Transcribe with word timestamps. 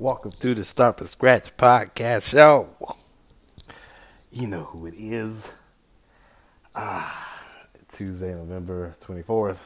Welcome 0.00 0.30
to 0.30 0.54
the 0.54 0.64
Start 0.64 0.96
from 0.96 1.08
Scratch 1.08 1.54
podcast 1.58 2.22
show. 2.22 2.70
You 4.32 4.46
know 4.46 4.62
who 4.62 4.86
it 4.86 4.94
is. 4.96 5.52
Ah, 6.74 7.42
Tuesday, 7.92 8.32
November 8.32 8.96
24th. 9.02 9.58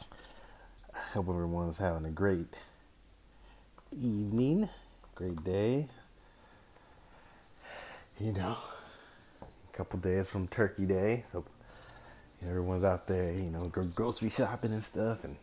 I 0.00 0.98
hope 1.12 1.28
everyone's 1.28 1.76
having 1.76 2.06
a 2.06 2.10
great 2.10 2.46
evening, 3.92 4.70
great 5.14 5.44
day. 5.44 5.88
You 8.18 8.32
know, 8.32 8.56
a 9.42 9.76
couple 9.76 9.98
days 9.98 10.26
from 10.26 10.48
Turkey 10.48 10.86
Day, 10.86 11.22
so 11.30 11.44
everyone's 12.42 12.84
out 12.84 13.06
there, 13.08 13.30
you 13.30 13.50
know, 13.50 13.70
grocery 13.94 14.30
shopping 14.30 14.72
and 14.72 14.82
stuff 14.82 15.24
and 15.24 15.36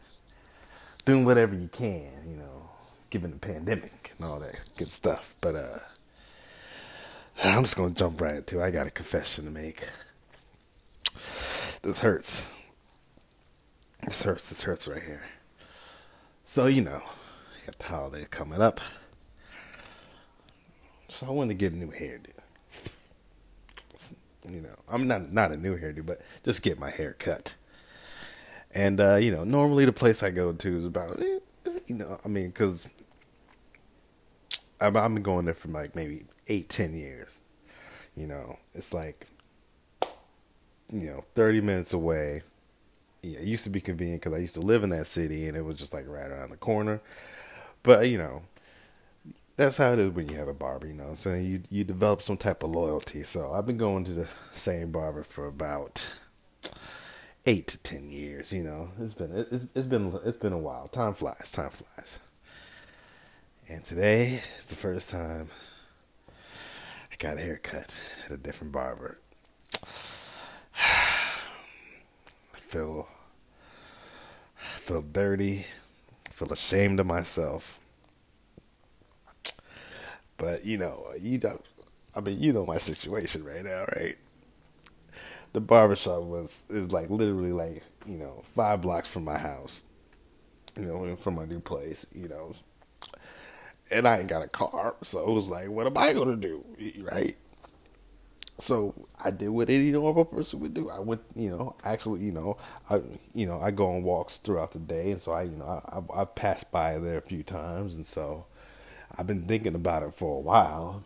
doing 1.05 1.23
whatever 1.23 1.53
you 1.53 1.67
can, 1.67 2.09
you 2.27 2.37
know, 2.37 2.71
given 3.15 3.31
the 3.31 3.37
pandemic 3.37 4.11
and 4.17 4.27
all 4.27 4.41
that 4.41 4.59
good 4.75 4.91
stuff. 4.91 5.37
But 5.39 5.55
uh 5.55 5.79
I'm 7.45 7.63
just 7.63 7.77
gonna 7.77 7.93
jump 7.93 8.19
right 8.19 8.35
into 8.35 8.59
it. 8.59 8.63
I 8.63 8.71
got 8.71 8.87
a 8.87 8.91
confession 8.91 9.45
to 9.45 9.51
make. 9.51 9.87
This 11.81 12.01
hurts. 12.01 12.51
This 14.03 14.21
hurts, 14.23 14.49
this 14.49 14.63
hurts 14.63 14.85
right 14.85 15.01
here. 15.01 15.23
So, 16.43 16.65
you 16.65 16.81
know, 16.81 17.01
got 17.65 17.79
the 17.79 17.85
holiday 17.85 18.25
coming 18.29 18.61
up. 18.61 18.81
So 21.07 21.27
I 21.27 21.29
wanted 21.29 21.51
to 21.51 21.55
get 21.55 21.71
a 21.71 21.77
new 21.77 21.91
hairdo. 21.91 22.31
You 24.49 24.59
know, 24.59 24.75
I'm 24.89 25.07
not 25.07 25.31
not 25.31 25.53
a 25.53 25.57
new 25.57 25.79
hairdo, 25.79 26.05
but 26.05 26.19
just 26.43 26.61
get 26.61 26.77
my 26.77 26.89
hair 26.89 27.15
cut. 27.17 27.55
And 28.73 28.99
uh, 28.99 29.15
you 29.15 29.31
know, 29.31 29.45
normally 29.45 29.85
the 29.85 29.93
place 29.93 30.21
I 30.21 30.31
go 30.31 30.51
to 30.51 30.77
is 30.77 30.83
about, 30.83 31.21
eh, 31.21 31.39
you 31.87 31.95
know, 31.95 32.19
I 32.23 32.27
mean, 32.27 32.47
because 32.47 32.85
I've, 34.87 35.13
been 35.13 35.23
going 35.23 35.45
there 35.45 35.53
for 35.53 35.67
like 35.69 35.95
maybe 35.95 36.25
eight, 36.47 36.69
ten 36.69 36.93
years. 36.93 37.41
You 38.15 38.27
know, 38.27 38.59
it's 38.73 38.93
like, 38.93 39.27
you 40.91 41.09
know, 41.09 41.21
thirty 41.35 41.61
minutes 41.61 41.93
away. 41.93 42.43
Yeah, 43.21 43.39
it 43.39 43.45
used 43.45 43.63
to 43.63 43.69
be 43.69 43.81
convenient 43.81 44.21
because 44.21 44.33
I 44.35 44.39
used 44.39 44.53
to 44.53 44.61
live 44.61 44.83
in 44.83 44.89
that 44.91 45.07
city, 45.07 45.47
and 45.47 45.57
it 45.57 45.61
was 45.61 45.77
just 45.77 45.93
like 45.93 46.07
right 46.07 46.29
around 46.29 46.51
the 46.51 46.57
corner. 46.57 47.01
But 47.83 48.07
you 48.09 48.17
know, 48.17 48.43
that's 49.55 49.77
how 49.77 49.93
it 49.93 49.99
is 49.99 50.09
when 50.09 50.29
you 50.29 50.35
have 50.35 50.47
a 50.47 50.53
barber. 50.53 50.87
You 50.87 50.93
know, 50.93 51.09
I'm 51.09 51.15
saying 51.15 51.45
you 51.45 51.63
you 51.69 51.83
develop 51.83 52.21
some 52.21 52.37
type 52.37 52.63
of 52.63 52.71
loyalty. 52.71 53.23
So 53.23 53.53
I've 53.53 53.65
been 53.65 53.77
going 53.77 54.05
to 54.05 54.13
the 54.13 54.27
same 54.53 54.91
barber 54.91 55.23
for 55.23 55.47
about 55.47 56.05
eight 57.45 57.67
to 57.67 57.77
ten 57.79 58.09
years. 58.09 58.53
You 58.53 58.63
know, 58.63 58.89
it's 58.99 59.13
been 59.13 59.31
it's, 59.33 59.65
it's 59.75 59.87
been 59.87 60.17
it's 60.25 60.37
been 60.37 60.53
a 60.53 60.57
while. 60.57 60.87
Time 60.87 61.13
flies. 61.13 61.51
Time 61.51 61.69
flies. 61.69 62.19
And 63.67 63.83
today 63.83 64.41
is 64.57 64.65
the 64.65 64.75
first 64.75 65.09
time 65.09 65.49
I 67.11 67.15
got 67.17 67.37
a 67.37 67.41
haircut 67.41 67.95
at 68.25 68.31
a 68.31 68.37
different 68.37 68.71
barber. 68.71 69.17
I 69.83 71.37
feel 72.57 73.07
I 74.75 74.77
feel 74.79 75.01
dirty. 75.01 75.65
I 76.27 76.31
feel 76.31 76.53
ashamed 76.53 76.99
of 76.99 77.07
myself. 77.07 77.79
But 80.37 80.63
you 80.65 80.77
know, 80.77 81.07
you 81.19 81.39
don't. 81.39 81.63
I 82.15 82.19
mean, 82.19 82.39
you 82.39 82.53
know 82.53 82.65
my 82.67 82.77
situation 82.77 83.43
right 83.43 83.63
now, 83.63 83.85
right? 83.95 84.17
The 85.53 85.61
barbershop 85.61 86.21
was 86.23 86.65
is 86.69 86.91
like 86.91 87.09
literally 87.09 87.53
like 87.53 87.83
you 88.05 88.17
know 88.19 88.43
five 88.53 88.81
blocks 88.81 89.07
from 89.07 89.23
my 89.23 89.37
house. 89.39 89.81
You 90.77 90.83
know, 90.83 91.15
from 91.15 91.35
my 91.35 91.45
new 91.45 91.61
place. 91.61 92.05
You 92.13 92.27
know, 92.27 92.53
and 93.91 94.07
I 94.07 94.19
ain't 94.19 94.27
got 94.27 94.43
a 94.43 94.47
car, 94.47 94.95
so 95.03 95.19
it 95.19 95.31
was 95.31 95.49
like, 95.49 95.69
what 95.69 95.85
am 95.85 95.97
I 95.97 96.13
gonna 96.13 96.35
do, 96.35 96.63
right? 96.99 97.35
So 98.57 99.07
I 99.23 99.31
did 99.31 99.49
what 99.49 99.69
any 99.69 99.91
normal 99.91 100.25
person 100.25 100.61
would 100.61 100.73
do. 100.73 100.89
I 100.89 100.99
went, 100.99 101.21
you 101.35 101.49
know, 101.49 101.75
actually, 101.83 102.21
you 102.21 102.31
know, 102.31 102.57
I, 102.89 103.01
you 103.33 103.45
know, 103.45 103.59
I 103.59 103.71
go 103.71 103.89
on 103.89 104.03
walks 104.03 104.37
throughout 104.37 104.71
the 104.71 104.79
day, 104.79 105.11
and 105.11 105.19
so 105.19 105.33
I, 105.33 105.43
you 105.43 105.57
know, 105.57 105.65
I, 105.65 105.99
I, 105.99 106.21
I 106.21 106.25
passed 106.25 106.71
by 106.71 106.97
there 106.97 107.17
a 107.17 107.21
few 107.21 107.43
times, 107.43 107.95
and 107.95 108.05
so 108.05 108.45
I've 109.17 109.27
been 109.27 109.45
thinking 109.45 109.75
about 109.75 110.03
it 110.03 110.13
for 110.13 110.37
a 110.37 110.39
while. 110.39 111.03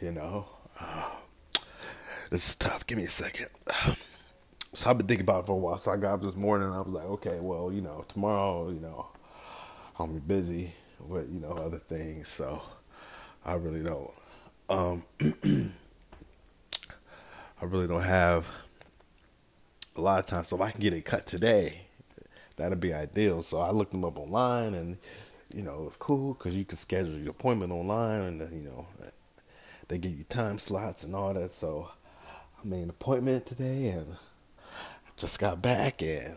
You 0.00 0.12
know, 0.12 0.46
this 2.30 2.48
is 2.48 2.54
tough. 2.54 2.86
Give 2.86 2.98
me 2.98 3.04
a 3.04 3.08
second. 3.08 3.48
So 4.76 4.90
I've 4.90 4.98
been 4.98 5.06
thinking 5.06 5.22
about 5.22 5.44
it 5.44 5.46
for 5.46 5.52
a 5.52 5.56
while. 5.56 5.78
So 5.78 5.92
I 5.92 5.96
got 5.96 6.14
up 6.14 6.22
this 6.22 6.34
morning, 6.34 6.66
and 6.66 6.76
I 6.76 6.80
was 6.80 6.92
like, 6.92 7.04
okay, 7.04 7.38
well, 7.38 7.72
you 7.72 7.80
know, 7.80 8.04
tomorrow, 8.08 8.70
you 8.70 8.80
know, 8.80 9.06
I'll 9.96 10.08
be 10.08 10.18
busy 10.18 10.74
with 11.00 11.32
you 11.32 11.40
know 11.40 11.52
other 11.52 11.78
things. 11.78 12.28
So 12.28 12.62
I 13.44 13.54
really 13.54 13.82
don't. 13.82 14.10
Um, 14.68 15.04
I 17.60 17.64
really 17.64 17.86
don't 17.86 18.02
have 18.02 18.50
a 19.96 20.00
lot 20.00 20.18
of 20.18 20.26
time. 20.26 20.44
So 20.44 20.56
if 20.56 20.62
I 20.62 20.70
can 20.70 20.80
get 20.80 20.92
it 20.92 21.04
cut 21.04 21.26
today, 21.26 21.82
that'd 22.56 22.80
be 22.80 22.92
ideal. 22.92 23.42
So 23.42 23.58
I 23.60 23.70
looked 23.70 23.92
them 23.92 24.04
up 24.04 24.18
online, 24.18 24.74
and 24.74 24.98
you 25.52 25.62
know 25.62 25.84
it's 25.86 25.96
cool 25.96 26.34
because 26.34 26.56
you 26.56 26.64
can 26.64 26.78
schedule 26.78 27.18
your 27.18 27.30
appointment 27.30 27.72
online, 27.72 28.20
and 28.20 28.40
you 28.52 28.68
know 28.68 28.86
they 29.88 29.98
give 29.98 30.16
you 30.16 30.24
time 30.24 30.58
slots 30.58 31.04
and 31.04 31.14
all 31.14 31.34
that. 31.34 31.52
So 31.52 31.90
I 32.62 32.66
made 32.66 32.82
an 32.82 32.90
appointment 32.90 33.46
today, 33.46 33.88
and 33.88 34.16
I 34.72 35.10
just 35.16 35.38
got 35.38 35.60
back, 35.62 36.02
and 36.02 36.36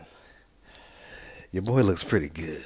your 1.52 1.62
boy 1.62 1.82
looks 1.82 2.04
pretty 2.04 2.28
good. 2.28 2.64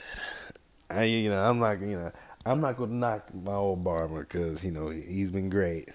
I, 0.92 1.04
you 1.04 1.30
know, 1.30 1.42
I'm 1.42 1.58
not, 1.58 1.80
you 1.80 1.98
know, 1.98 2.12
I'm 2.44 2.60
not 2.60 2.76
gonna 2.76 2.94
knock 2.94 3.34
my 3.34 3.52
old 3.52 3.84
barber 3.84 4.20
because 4.20 4.64
you 4.64 4.70
know 4.70 4.88
he's 4.90 5.30
been 5.30 5.48
great. 5.48 5.88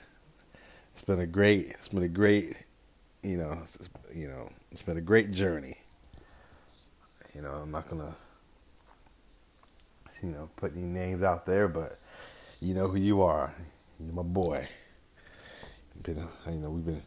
It's 0.93 1.01
been 1.01 1.19
a 1.19 1.27
great, 1.27 1.67
it's 1.67 1.89
been 1.89 2.03
a 2.03 2.07
great, 2.07 2.57
you 3.21 3.37
know, 3.37 3.63
you 4.13 4.27
know, 4.27 4.49
it's 4.71 4.83
been 4.83 4.97
a 4.97 5.01
great 5.01 5.31
journey. 5.31 5.77
You 7.35 7.41
know, 7.41 7.51
I'm 7.51 7.71
not 7.71 7.89
gonna, 7.89 8.15
you 10.23 10.31
know, 10.31 10.49
put 10.55 10.75
any 10.75 10.85
names 10.85 11.21
out 11.21 11.45
there, 11.45 11.67
but 11.67 11.99
you 12.61 12.73
know 12.73 12.87
who 12.87 12.97
you 12.97 13.21
are. 13.21 13.53
You're 13.99 14.13
my 14.13 14.23
boy. 14.23 14.67
Been, 16.03 16.27
you 16.47 16.53
know, 16.53 16.69
we've 16.69 16.85
been, 16.85 17.01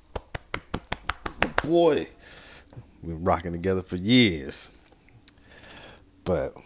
boy, 1.63 2.09
we've 3.03 3.15
been 3.15 3.25
rocking 3.25 3.53
together 3.53 3.83
for 3.83 3.97
years. 3.97 4.71
But 6.25 6.57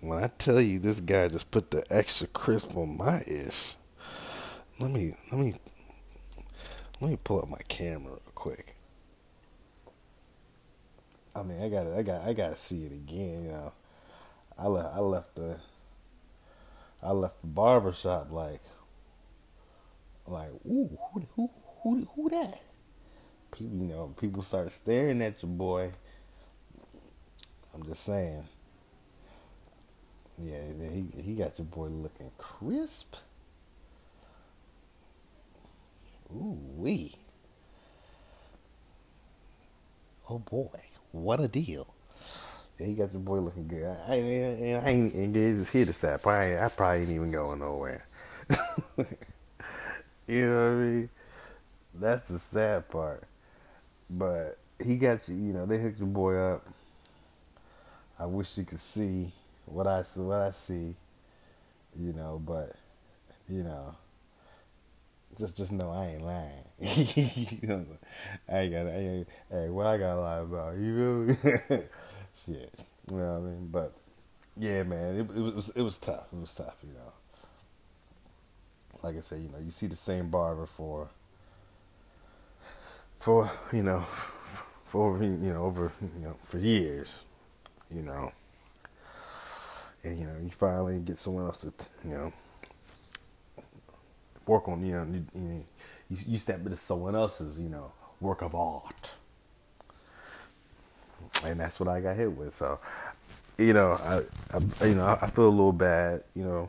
when 0.00 0.22
I 0.22 0.28
tell 0.38 0.60
you 0.60 0.78
this 0.78 1.00
guy 1.00 1.28
just 1.28 1.50
put 1.50 1.70
the 1.70 1.84
extra 1.90 2.26
crisp 2.28 2.76
on 2.76 2.96
my 2.96 3.22
ish, 3.26 3.74
let 4.78 4.90
me 4.90 5.14
let 5.32 5.40
me 5.40 5.54
let 7.00 7.10
me 7.10 7.18
pull 7.22 7.40
up 7.40 7.48
my 7.48 7.60
camera 7.68 8.12
real 8.12 8.32
quick. 8.34 8.76
I 11.34 11.42
mean, 11.42 11.62
I 11.62 11.68
got 11.68 11.86
I 11.86 12.02
got 12.02 12.22
I 12.22 12.32
got 12.32 12.54
to 12.54 12.58
see 12.58 12.84
it 12.84 12.92
again. 12.92 13.44
You 13.44 13.50
know, 13.50 13.72
I 14.58 14.66
left 14.66 14.94
I 14.94 15.00
left 15.00 15.34
the 15.34 15.56
I 17.02 17.10
left 17.10 17.40
the 17.40 17.46
barber 17.48 17.92
shop 17.92 18.28
like 18.30 18.60
like 20.26 20.50
ooh 20.66 20.98
who 21.12 21.26
who 21.34 21.50
who 21.82 22.08
who 22.14 22.30
that? 22.30 22.60
People, 23.50 23.78
you 23.78 23.86
know, 23.86 24.14
people 24.20 24.42
start 24.42 24.70
staring 24.72 25.22
at 25.22 25.42
your 25.42 25.50
boy. 25.50 25.90
I'm 27.74 27.82
just 27.84 28.04
saying. 28.04 28.44
Yeah, 30.40 30.58
he 30.92 31.06
he 31.22 31.34
got 31.34 31.58
your 31.58 31.66
boy 31.66 31.88
looking 31.88 32.30
crisp. 32.38 33.16
Ooh 36.34 36.58
wee. 36.76 37.14
Oh 40.30 40.38
boy, 40.38 40.70
what 41.12 41.40
a 41.40 41.48
deal! 41.48 41.88
Yeah, 42.78 42.86
he 42.86 42.94
got 42.94 43.12
your 43.12 43.22
boy 43.22 43.38
looking 43.40 43.68
good. 43.68 43.84
I, 44.08 44.14
I, 44.14 44.82
I 44.86 44.90
ain't 44.90 45.14
engaged 45.14 45.70
here 45.70 45.86
to 45.86 45.92
step. 45.92 46.26
I 46.26 46.64
I 46.64 46.68
probably 46.68 47.02
ain't 47.02 47.10
even 47.12 47.30
going 47.32 47.60
nowhere. 47.60 48.06
you 50.26 50.48
know 50.50 50.56
what 50.56 50.66
I 50.66 50.74
mean? 50.74 51.10
That's 51.94 52.28
the 52.28 52.38
sad 52.38 52.88
part. 52.90 53.24
But 54.10 54.58
he 54.84 54.96
got 54.96 55.28
you. 55.28 55.36
You 55.36 55.52
know, 55.54 55.66
they 55.66 55.78
hooked 55.80 55.98
your 55.98 56.08
boy 56.08 56.36
up. 56.36 56.66
I 58.18 58.26
wish 58.26 58.58
you 58.58 58.64
could 58.64 58.80
see 58.80 59.32
what 59.72 59.86
I 59.86 60.02
see, 60.02 60.20
what 60.20 60.38
I 60.38 60.50
see, 60.50 60.94
you 61.98 62.12
know. 62.12 62.40
But 62.44 62.72
you 63.48 63.62
know, 63.62 63.94
just 65.38 65.56
just 65.56 65.72
know 65.72 65.90
I 65.90 66.06
ain't 66.08 66.22
lying. 66.24 66.64
you 66.80 67.68
know, 67.68 67.86
I 68.48 68.58
ain't 68.60 68.72
got. 68.72 68.86
I 68.86 68.96
ain't, 68.96 69.28
hey, 69.50 69.68
what 69.68 69.86
I 69.86 69.98
got 69.98 70.14
to 70.14 70.20
lie 70.20 70.38
about? 70.38 70.76
You 70.76 71.36
feel 71.42 71.52
me? 71.56 71.82
Shit, 72.46 72.74
you 73.10 73.16
know 73.16 73.32
what 73.34 73.38
I 73.38 73.40
mean? 73.40 73.68
But 73.70 73.92
yeah, 74.56 74.82
man, 74.82 75.14
it, 75.16 75.36
it 75.36 75.54
was 75.54 75.68
it 75.70 75.82
was 75.82 75.98
tough. 75.98 76.26
It 76.32 76.40
was 76.40 76.52
tough, 76.52 76.76
you 76.82 76.92
know. 76.92 77.12
Like 79.02 79.16
I 79.16 79.20
said, 79.20 79.42
you 79.42 79.48
know, 79.48 79.58
you 79.64 79.70
see 79.70 79.86
the 79.86 79.96
same 79.96 80.28
barber 80.30 80.66
for 80.66 81.08
for 83.18 83.50
you 83.72 83.82
know 83.82 84.06
for 84.84 85.22
you 85.22 85.28
know 85.28 85.64
over 85.64 85.92
you 86.00 86.22
know 86.22 86.36
for 86.44 86.58
years, 86.58 87.14
you 87.94 88.02
know 88.02 88.32
and 90.04 90.18
you 90.18 90.26
know 90.26 90.34
you 90.42 90.50
finally 90.50 90.98
get 90.98 91.18
someone 91.18 91.44
else 91.46 91.62
to, 91.62 91.72
you 92.04 92.14
know, 92.14 92.32
work 94.46 94.68
on, 94.68 94.84
you 94.84 94.92
know, 94.92 95.06
you, 95.12 95.24
you, 96.10 96.18
you 96.26 96.38
step 96.38 96.58
into 96.64 96.76
someone 96.76 97.14
else's, 97.14 97.58
you 97.58 97.68
know, 97.68 97.92
work 98.20 98.42
of 98.42 98.54
art. 98.54 99.10
And 101.44 101.60
that's 101.60 101.78
what 101.78 101.88
I 101.88 102.00
got 102.00 102.16
hit 102.16 102.32
with. 102.32 102.54
So, 102.54 102.80
you 103.58 103.72
know, 103.72 103.92
I, 103.92 104.22
I 104.56 104.86
you 104.86 104.94
know, 104.94 105.18
I 105.20 105.28
feel 105.28 105.48
a 105.48 105.50
little 105.50 105.72
bad, 105.72 106.22
you 106.34 106.44
know, 106.44 106.68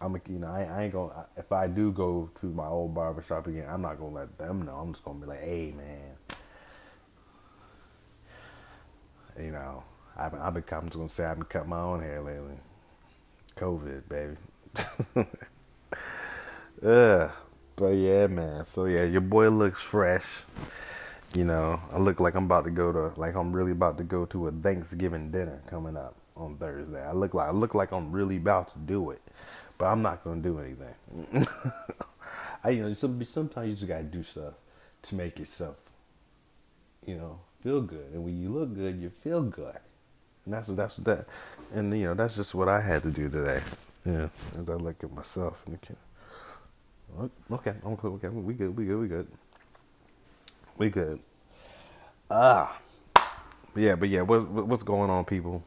I'm, 0.00 0.20
you 0.28 0.38
know, 0.38 0.46
I, 0.46 0.62
I 0.62 0.82
ain't 0.84 0.92
gonna. 0.92 1.26
If 1.36 1.50
I 1.50 1.66
do 1.66 1.90
go 1.90 2.30
to 2.40 2.46
my 2.46 2.66
old 2.68 2.94
barber 2.94 3.20
shop 3.20 3.48
again, 3.48 3.66
I'm 3.68 3.82
not 3.82 3.98
gonna 3.98 4.14
let 4.14 4.38
them 4.38 4.62
know. 4.62 4.76
I'm 4.76 4.92
just 4.92 5.04
gonna 5.04 5.18
be 5.18 5.26
like, 5.26 5.40
"Hey, 5.40 5.74
man, 5.76 6.14
you 9.44 9.50
know, 9.50 9.82
I've 10.18 10.34
I've 10.34 10.54
been, 10.54 10.64
I'm 10.72 10.86
just 10.86 10.96
gonna 10.96 11.08
say 11.08 11.24
I've 11.24 11.36
been 11.36 11.46
cutting 11.46 11.70
my 11.70 11.80
own 11.80 12.00
hair 12.00 12.20
lately. 12.20 12.58
COVID, 13.56 14.08
baby. 14.08 14.36
yeah, 16.82 17.30
but 17.76 17.88
yeah, 17.88 18.26
man. 18.26 18.64
So 18.64 18.86
yeah, 18.86 19.04
your 19.04 19.20
boy 19.20 19.48
looks 19.50 19.80
fresh. 19.80 20.42
You 21.34 21.44
know, 21.44 21.80
I 21.92 21.98
look 21.98 22.20
like 22.20 22.34
I'm 22.34 22.44
about 22.44 22.64
to 22.64 22.70
go 22.70 22.92
to, 22.92 23.20
like 23.20 23.34
I'm 23.34 23.52
really 23.52 23.72
about 23.72 23.98
to 23.98 24.04
go 24.04 24.24
to 24.26 24.48
a 24.48 24.52
Thanksgiving 24.52 25.30
dinner 25.30 25.60
coming 25.66 25.96
up 25.96 26.14
on 26.36 26.56
Thursday. 26.56 27.04
I 27.04 27.12
look 27.12 27.34
like 27.34 27.48
I 27.48 27.52
look 27.52 27.74
like 27.74 27.92
I'm 27.92 28.10
really 28.12 28.36
about 28.36 28.72
to 28.72 28.78
do 28.78 29.10
it 29.10 29.20
but 29.78 29.86
I'm 29.86 30.02
not 30.02 30.24
gonna 30.24 30.42
do 30.42 30.58
anything. 30.58 31.46
I 32.64 32.70
you 32.70 32.82
know 32.82 32.92
sometimes 32.94 33.68
you 33.68 33.74
just 33.74 33.86
gotta 33.86 34.02
do 34.02 34.22
stuff 34.22 34.54
to 35.02 35.14
make 35.14 35.38
yourself, 35.38 35.76
you 37.06 37.16
know, 37.16 37.38
feel 37.62 37.80
good. 37.80 38.10
And 38.12 38.24
when 38.24 38.42
you 38.42 38.50
look 38.50 38.74
good, 38.74 39.00
you 39.00 39.08
feel 39.10 39.42
good. 39.42 39.78
And 40.48 40.54
that's 40.54 40.66
what 40.66 40.78
that's 40.78 40.96
what 40.96 41.04
that, 41.04 41.26
and 41.74 41.92
you 41.92 42.06
know 42.06 42.14
that's 42.14 42.34
just 42.36 42.54
what 42.54 42.70
I 42.70 42.80
had 42.80 43.02
to 43.02 43.10
do 43.10 43.28
today. 43.28 43.60
Yeah, 44.06 44.28
as 44.54 44.66
I 44.66 44.76
look 44.76 45.04
at 45.04 45.12
myself 45.12 45.62
in 45.66 45.72
the 45.74 45.78
camera. 45.78 47.30
Okay, 47.52 47.74
I'm 47.84 47.98
cool. 47.98 48.14
Okay, 48.14 48.28
we 48.28 48.54
good. 48.54 48.74
We 48.74 48.86
good. 48.86 48.98
We 48.98 49.08
good. 49.08 49.28
We 50.78 50.88
good. 50.88 51.20
Ah, 52.30 52.78
yeah, 53.76 53.94
but 53.94 54.08
yeah, 54.08 54.22
what, 54.22 54.48
what's 54.48 54.82
going 54.84 55.10
on, 55.10 55.26
people? 55.26 55.62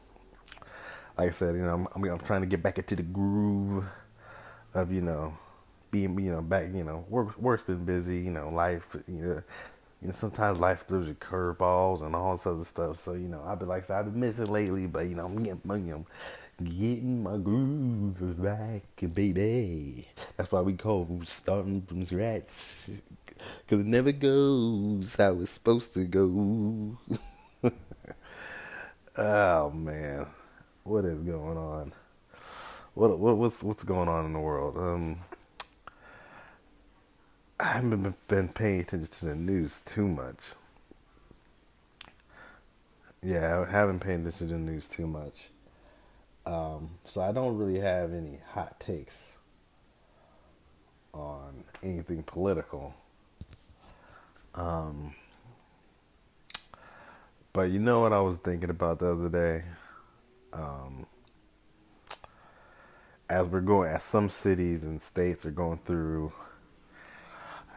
Like 1.16 1.28
I 1.28 1.32
said, 1.32 1.56
you 1.56 1.62
know, 1.62 1.74
I'm, 1.76 1.88
I'm, 1.96 2.04
I'm 2.12 2.20
trying 2.20 2.42
to 2.42 2.48
get 2.48 2.64
back 2.64 2.80
into 2.80 2.96
the 2.96 3.04
groove 3.04 3.86
of 4.74 4.92
you 4.92 5.02
know 5.02 5.38
being 5.92 6.20
you 6.20 6.32
know 6.32 6.42
back 6.42 6.68
you 6.74 6.84
know 6.84 7.06
work 7.10 7.38
work's 7.38 7.64
been 7.64 7.86
busy 7.86 8.20
you 8.20 8.32
know 8.32 8.50
life 8.50 8.96
you 9.08 9.22
know 9.26 9.44
you 10.02 10.08
know 10.08 10.14
sometimes 10.14 10.60
life 10.60 10.86
throws 10.88 11.08
you 11.08 11.14
curveballs 11.16 12.04
and 12.04 12.16
all 12.16 12.36
this 12.36 12.48
other 12.48 12.66
stuff. 12.66 12.98
So 13.00 13.14
you 13.14 13.28
know 13.28 13.44
I've 13.46 13.60
been 13.60 13.68
like 13.68 13.90
I 13.90 14.00
I've 14.00 14.06
been 14.06 14.20
missing 14.20 14.48
lately 14.48 14.88
but 14.88 15.08
you 15.08 15.16
know 15.16 15.26
I'm 15.26 15.44
getting 15.44 15.62
my, 15.66 15.78
getting 16.64 17.24
my 17.24 17.38
groove 17.38 18.42
back 18.42 18.84
baby. 19.14 20.08
That's 20.38 20.52
why 20.52 20.62
we 20.62 20.74
call 20.74 21.22
starting 21.26 21.82
from 21.84 22.06
scratch. 22.06 22.90
Because 23.66 23.80
it 23.82 23.88
never 23.88 24.12
goes 24.12 25.16
how 25.16 25.40
it's 25.40 25.52
supposed 25.52 25.94
to 25.96 26.06
go. 26.06 26.98
Oh 29.18 29.70
man. 29.72 30.26
What 30.84 31.06
is 31.06 31.22
going 31.24 31.58
on? 31.58 31.92
What, 32.94 33.20
what 33.20 33.38
what's 33.38 33.64
what's 33.64 33.84
going 33.84 34.08
on 34.10 34.26
in 34.26 34.34
the 34.34 34.40
world? 34.40 34.78
Um, 34.78 35.20
I 37.62 37.74
haven't 37.74 38.16
been 38.28 38.48
paying 38.48 38.82
attention 38.82 39.08
to 39.08 39.26
the 39.26 39.36
news 39.36 39.84
too 39.86 40.08
much. 40.08 40.54
Yeah, 43.22 43.64
I 43.68 43.72
haven't 43.72 44.00
paid 44.00 44.22
attention 44.22 44.48
to 44.48 44.54
the 44.54 44.60
news 44.60 44.88
too 44.88 45.06
much. 45.06 45.50
Um, 46.44 46.90
so 47.06 47.22
I 47.22 47.32
don't 47.32 47.56
really 47.60 47.80
have 47.80 48.14
any 48.14 48.40
hot 48.48 48.80
takes 48.80 49.38
on 51.14 51.64
anything 51.84 52.24
political. 52.24 52.96
Um, 54.56 55.14
but 57.54 57.70
you 57.70 57.78
know 57.78 58.00
what 58.00 58.12
I 58.12 58.22
was 58.22 58.38
thinking 58.38 58.72
about 58.72 58.98
the 58.98 59.12
other 59.12 59.30
day? 59.30 59.66
Um, 60.52 61.06
as 63.30 63.46
we're 63.46 63.62
going, 63.62 63.92
as 63.92 64.04
some 64.04 64.32
cities 64.32 64.82
and 64.82 65.00
states 65.00 65.46
are 65.46 65.52
going 65.52 65.80
through 65.86 66.34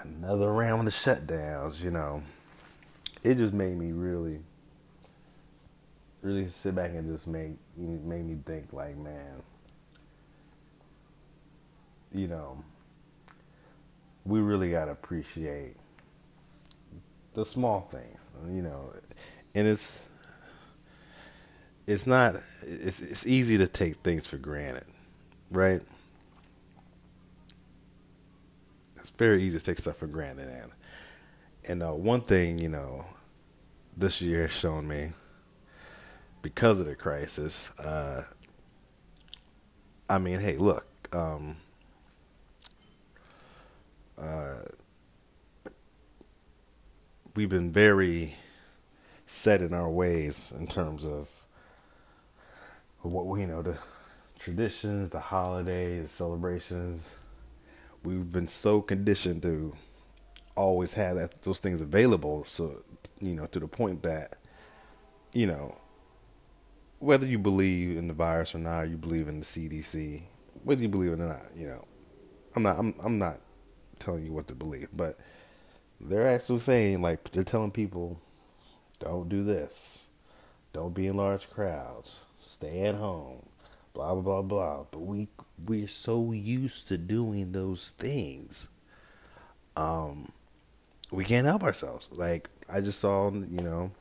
another 0.04 0.52
round 0.52 0.86
of 0.88 0.94
shutdowns, 0.94 1.80
you 1.82 1.90
know, 1.90 2.22
it 3.22 3.36
just 3.36 3.52
made 3.52 3.76
me 3.76 3.92
really, 3.92 4.40
really 6.22 6.48
sit 6.48 6.74
back 6.74 6.90
and 6.90 7.08
just 7.10 7.26
make 7.26 7.52
made 7.76 8.24
me 8.26 8.38
think 8.46 8.72
like, 8.72 8.96
man, 8.96 9.42
you 12.12 12.28
know, 12.28 12.62
we 14.24 14.40
really 14.40 14.70
gotta 14.70 14.92
appreciate 14.92 15.76
the 17.34 17.44
small 17.44 17.80
things, 17.80 18.32
you 18.48 18.62
know, 18.62 18.92
and 19.54 19.66
it's 19.66 20.08
it's 21.86 22.06
not 22.06 22.36
it's 22.62 23.00
it's 23.02 23.26
easy 23.26 23.58
to 23.58 23.66
take 23.66 23.96
things 23.96 24.26
for 24.26 24.38
granted 24.38 24.84
right? 25.50 25.82
It's 29.04 29.10
very 29.10 29.42
easy 29.42 29.58
to 29.58 29.64
take 29.64 29.78
stuff 29.78 29.98
for 29.98 30.06
granted, 30.06 30.48
and 30.48 30.72
and 31.68 31.82
uh, 31.82 31.92
one 31.92 32.22
thing 32.22 32.58
you 32.58 32.70
know, 32.70 33.04
this 33.94 34.22
year 34.22 34.42
has 34.42 34.52
shown 34.52 34.88
me 34.88 35.12
because 36.40 36.80
of 36.80 36.86
the 36.86 36.94
crisis. 36.94 37.70
Uh, 37.78 38.22
I 40.08 40.16
mean, 40.16 40.40
hey, 40.40 40.56
look. 40.56 40.86
Um, 41.12 41.58
uh, 44.18 44.62
we've 47.36 47.50
been 47.50 47.72
very 47.72 48.36
set 49.26 49.60
in 49.60 49.74
our 49.74 49.90
ways 49.90 50.50
in 50.58 50.66
terms 50.66 51.04
of 51.04 51.28
what 53.02 53.26
we 53.26 53.42
you 53.42 53.48
know 53.48 53.60
the 53.60 53.76
traditions, 54.38 55.10
the 55.10 55.20
holidays, 55.20 56.04
the 56.04 56.08
celebrations. 56.08 57.14
We've 58.04 58.30
been 58.30 58.48
so 58.48 58.82
conditioned 58.82 59.42
to 59.42 59.74
always 60.56 60.92
have 60.94 61.16
that 61.16 61.42
those 61.42 61.60
things 61.60 61.80
available. 61.80 62.44
So 62.44 62.82
you 63.20 63.34
know, 63.34 63.46
to 63.46 63.60
the 63.60 63.68
point 63.68 64.02
that 64.04 64.36
you 65.32 65.46
know, 65.46 65.76
whether 67.00 67.26
you 67.26 67.38
believe 67.38 67.96
in 67.96 68.08
the 68.08 68.14
virus 68.14 68.54
or 68.54 68.58
not, 68.58 68.88
you 68.88 68.96
believe 68.96 69.28
in 69.28 69.40
the 69.40 69.46
CDC, 69.46 70.22
whether 70.62 70.80
you 70.80 70.88
believe 70.88 71.12
it 71.12 71.20
or 71.20 71.26
not, 71.26 71.42
you 71.56 71.66
know, 71.66 71.84
I'm 72.56 72.62
not, 72.62 72.78
I'm, 72.78 72.94
I'm 73.02 73.18
not 73.18 73.40
telling 73.98 74.24
you 74.24 74.32
what 74.32 74.48
to 74.48 74.54
believe, 74.54 74.88
but 74.92 75.16
they're 76.00 76.28
actually 76.28 76.60
saying 76.60 77.02
like 77.02 77.30
they're 77.32 77.44
telling 77.44 77.72
people, 77.72 78.20
don't 79.00 79.28
do 79.28 79.42
this, 79.42 80.06
don't 80.72 80.94
be 80.94 81.06
in 81.06 81.16
large 81.16 81.50
crowds, 81.50 82.24
stay 82.38 82.82
at 82.82 82.94
home, 82.94 83.44
blah 83.94 84.12
blah 84.14 84.22
blah 84.22 84.42
blah. 84.42 84.84
But 84.90 85.00
we 85.00 85.28
we're 85.64 85.88
so 85.88 86.32
used 86.32 86.88
to 86.88 86.98
doing 86.98 87.52
those 87.52 87.90
things. 87.90 88.68
Um, 89.76 90.30
we 91.10 91.24
can't 91.24 91.46
help 91.46 91.62
ourselves. 91.62 92.08
Like 92.12 92.50
I 92.68 92.80
just 92.80 93.00
saw, 93.00 93.30
you 93.30 93.62
know, 93.62 93.92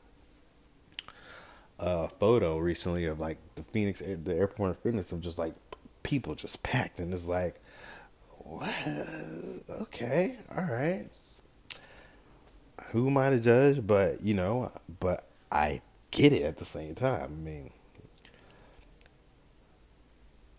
a 1.78 2.08
photo 2.08 2.58
recently 2.58 3.06
of 3.06 3.20
like 3.20 3.38
the 3.54 3.62
Phoenix, 3.62 4.00
the 4.00 4.34
airport 4.34 4.70
of 4.70 4.78
Phoenix, 4.78 5.12
of 5.12 5.20
just 5.20 5.38
like 5.38 5.54
people 6.02 6.34
just 6.34 6.62
packed, 6.62 6.98
and 6.98 7.14
it's 7.14 7.26
like, 7.26 7.60
what? 8.38 8.72
Okay, 9.70 10.38
all 10.54 10.64
right. 10.64 11.08
Who 12.88 13.08
am 13.08 13.16
I 13.16 13.30
to 13.30 13.40
judge? 13.40 13.84
But 13.86 14.22
you 14.22 14.34
know, 14.34 14.72
but 15.00 15.26
I 15.50 15.80
get 16.10 16.32
it 16.32 16.42
at 16.42 16.58
the 16.58 16.64
same 16.64 16.94
time. 16.94 17.22
I 17.22 17.26
mean, 17.28 17.70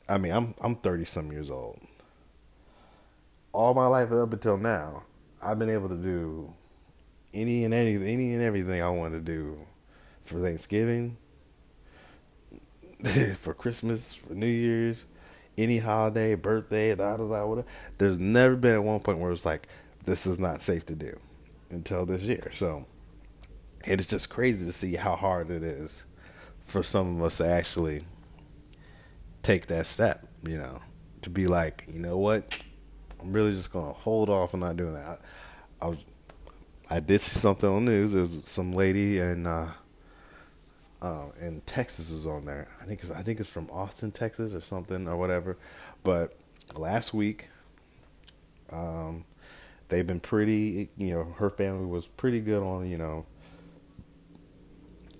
I 0.07 0.17
mean, 0.17 0.31
I'm 0.31 0.55
I'm 0.61 0.75
30 0.75 1.05
some 1.05 1.31
years 1.31 1.49
old. 1.49 1.79
All 3.51 3.73
my 3.73 3.87
life 3.87 4.11
up 4.11 4.33
until 4.33 4.57
now, 4.57 5.03
I've 5.41 5.57
been 5.59 5.69
able 5.69 5.89
to 5.89 5.95
do 5.95 6.53
any 7.33 7.65
and 7.65 7.73
any 7.73 7.95
any 7.95 8.33
and 8.33 8.41
everything 8.41 8.81
I 8.81 8.89
want 8.89 9.13
to 9.13 9.19
do 9.19 9.57
for 10.23 10.39
Thanksgiving, 10.39 11.17
for 13.35 13.53
Christmas, 13.53 14.13
for 14.13 14.33
New 14.33 14.47
Year's, 14.47 15.05
any 15.57 15.79
holiday, 15.79 16.35
birthday, 16.35 16.93
da 16.95 17.17
da 17.17 17.27
da. 17.27 17.45
Whatever. 17.45 17.67
There's 17.97 18.19
never 18.19 18.55
been 18.55 18.75
at 18.75 18.83
one 18.83 18.99
point 18.99 19.19
where 19.19 19.31
it's 19.31 19.45
like 19.45 19.67
this 20.03 20.27
is 20.27 20.39
not 20.39 20.61
safe 20.61 20.85
to 20.87 20.95
do 20.95 21.19
until 21.69 22.05
this 22.05 22.23
year. 22.23 22.49
So 22.51 22.85
it's 23.83 24.05
just 24.05 24.29
crazy 24.29 24.65
to 24.65 24.71
see 24.71 24.95
how 24.95 25.15
hard 25.15 25.49
it 25.49 25.63
is 25.63 26.05
for 26.63 26.83
some 26.83 27.17
of 27.17 27.23
us 27.23 27.37
to 27.37 27.47
actually 27.47 28.05
take 29.45 29.67
that 29.67 29.85
step, 29.85 30.27
you 30.47 30.57
know, 30.57 30.81
to 31.21 31.29
be 31.29 31.47
like, 31.47 31.83
you 31.87 31.99
know 31.99 32.17
what, 32.17 32.59
I'm 33.21 33.31
really 33.31 33.53
just 33.53 33.71
gonna 33.71 33.93
hold 33.93 34.29
off 34.29 34.53
on 34.53 34.61
not 34.61 34.75
doing 34.75 34.93
that. 34.93 35.19
I, 35.81 35.85
I 35.85 35.89
was, 35.89 35.99
I 36.89 36.99
did 36.99 37.21
see 37.21 37.39
something 37.39 37.69
on 37.69 37.85
the 37.85 37.91
news. 37.91 38.13
There 38.13 38.21
was 38.23 38.41
some 38.45 38.73
lady 38.73 39.19
in 39.19 39.45
uh, 39.45 39.71
um, 41.01 41.33
and 41.39 41.65
Texas 41.67 42.09
is 42.09 42.25
on 42.25 42.45
there. 42.45 42.67
I 42.81 42.85
think 42.85 43.01
it's, 43.03 43.11
I 43.11 43.21
think 43.21 43.39
it's 43.39 43.49
from 43.49 43.69
Austin, 43.69 44.11
Texas, 44.11 44.55
or 44.55 44.61
something 44.61 45.07
or 45.07 45.15
whatever. 45.15 45.57
But 46.03 46.35
last 46.75 47.13
week, 47.13 47.49
um, 48.71 49.25
they've 49.89 50.07
been 50.07 50.19
pretty. 50.19 50.89
You 50.97 51.13
know, 51.13 51.35
her 51.37 51.51
family 51.51 51.85
was 51.85 52.07
pretty 52.07 52.41
good 52.41 52.63
on 52.63 52.89
you 52.89 52.97
know, 52.97 53.25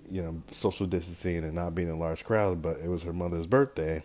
you 0.10 0.24
know, 0.24 0.41
social 0.51 0.88
distancing 0.88 1.44
and 1.44 1.53
not 1.53 1.75
being 1.75 1.89
in 1.89 2.00
large 2.00 2.24
crowds. 2.25 2.60
But 2.60 2.77
it 2.77 2.88
was 2.88 3.03
her 3.03 3.13
mother's 3.13 3.46
birthday, 3.46 4.01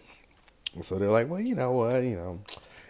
so 0.80 0.98
they're 0.98 1.10
like, 1.10 1.28
well, 1.28 1.40
you 1.40 1.54
know 1.54 1.72
what, 1.72 2.02
you 2.04 2.16
know, 2.16 2.40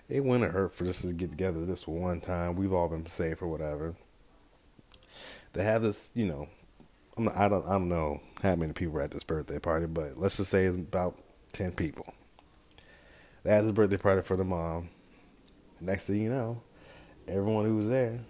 it 0.08 0.24
wouldn't 0.24 0.52
hurt 0.52 0.74
for 0.74 0.86
us 0.86 1.02
to 1.02 1.12
get 1.12 1.30
together 1.30 1.64
this 1.64 1.86
one 1.86 2.20
time. 2.20 2.56
We've 2.56 2.72
all 2.72 2.88
been 2.88 3.06
safe 3.06 3.40
or 3.42 3.48
whatever. 3.48 3.94
They 5.52 5.64
have 5.64 5.82
this, 5.82 6.10
you 6.14 6.26
know, 6.26 6.48
I'm 7.16 7.28
I 7.28 7.48
don't 7.48 7.66
I 7.66 7.72
don't 7.72 7.88
know 7.88 8.20
how 8.42 8.56
many 8.56 8.72
people 8.72 8.94
were 8.94 9.02
at 9.02 9.10
this 9.10 9.24
birthday 9.24 9.58
party, 9.58 9.86
but 9.86 10.16
let's 10.16 10.36
just 10.36 10.50
say 10.50 10.64
it's 10.64 10.76
about 10.76 11.18
ten 11.52 11.72
people. 11.72 12.12
They 13.42 13.50
had 13.50 13.64
this 13.64 13.72
birthday 13.72 13.96
party 13.96 14.22
for 14.22 14.36
the 14.36 14.44
mom. 14.44 14.90
Next 15.80 16.06
thing 16.06 16.20
you 16.20 16.30
know, 16.30 16.62
everyone 17.26 17.64
who 17.64 17.76
was 17.76 17.88
there 17.88 18.20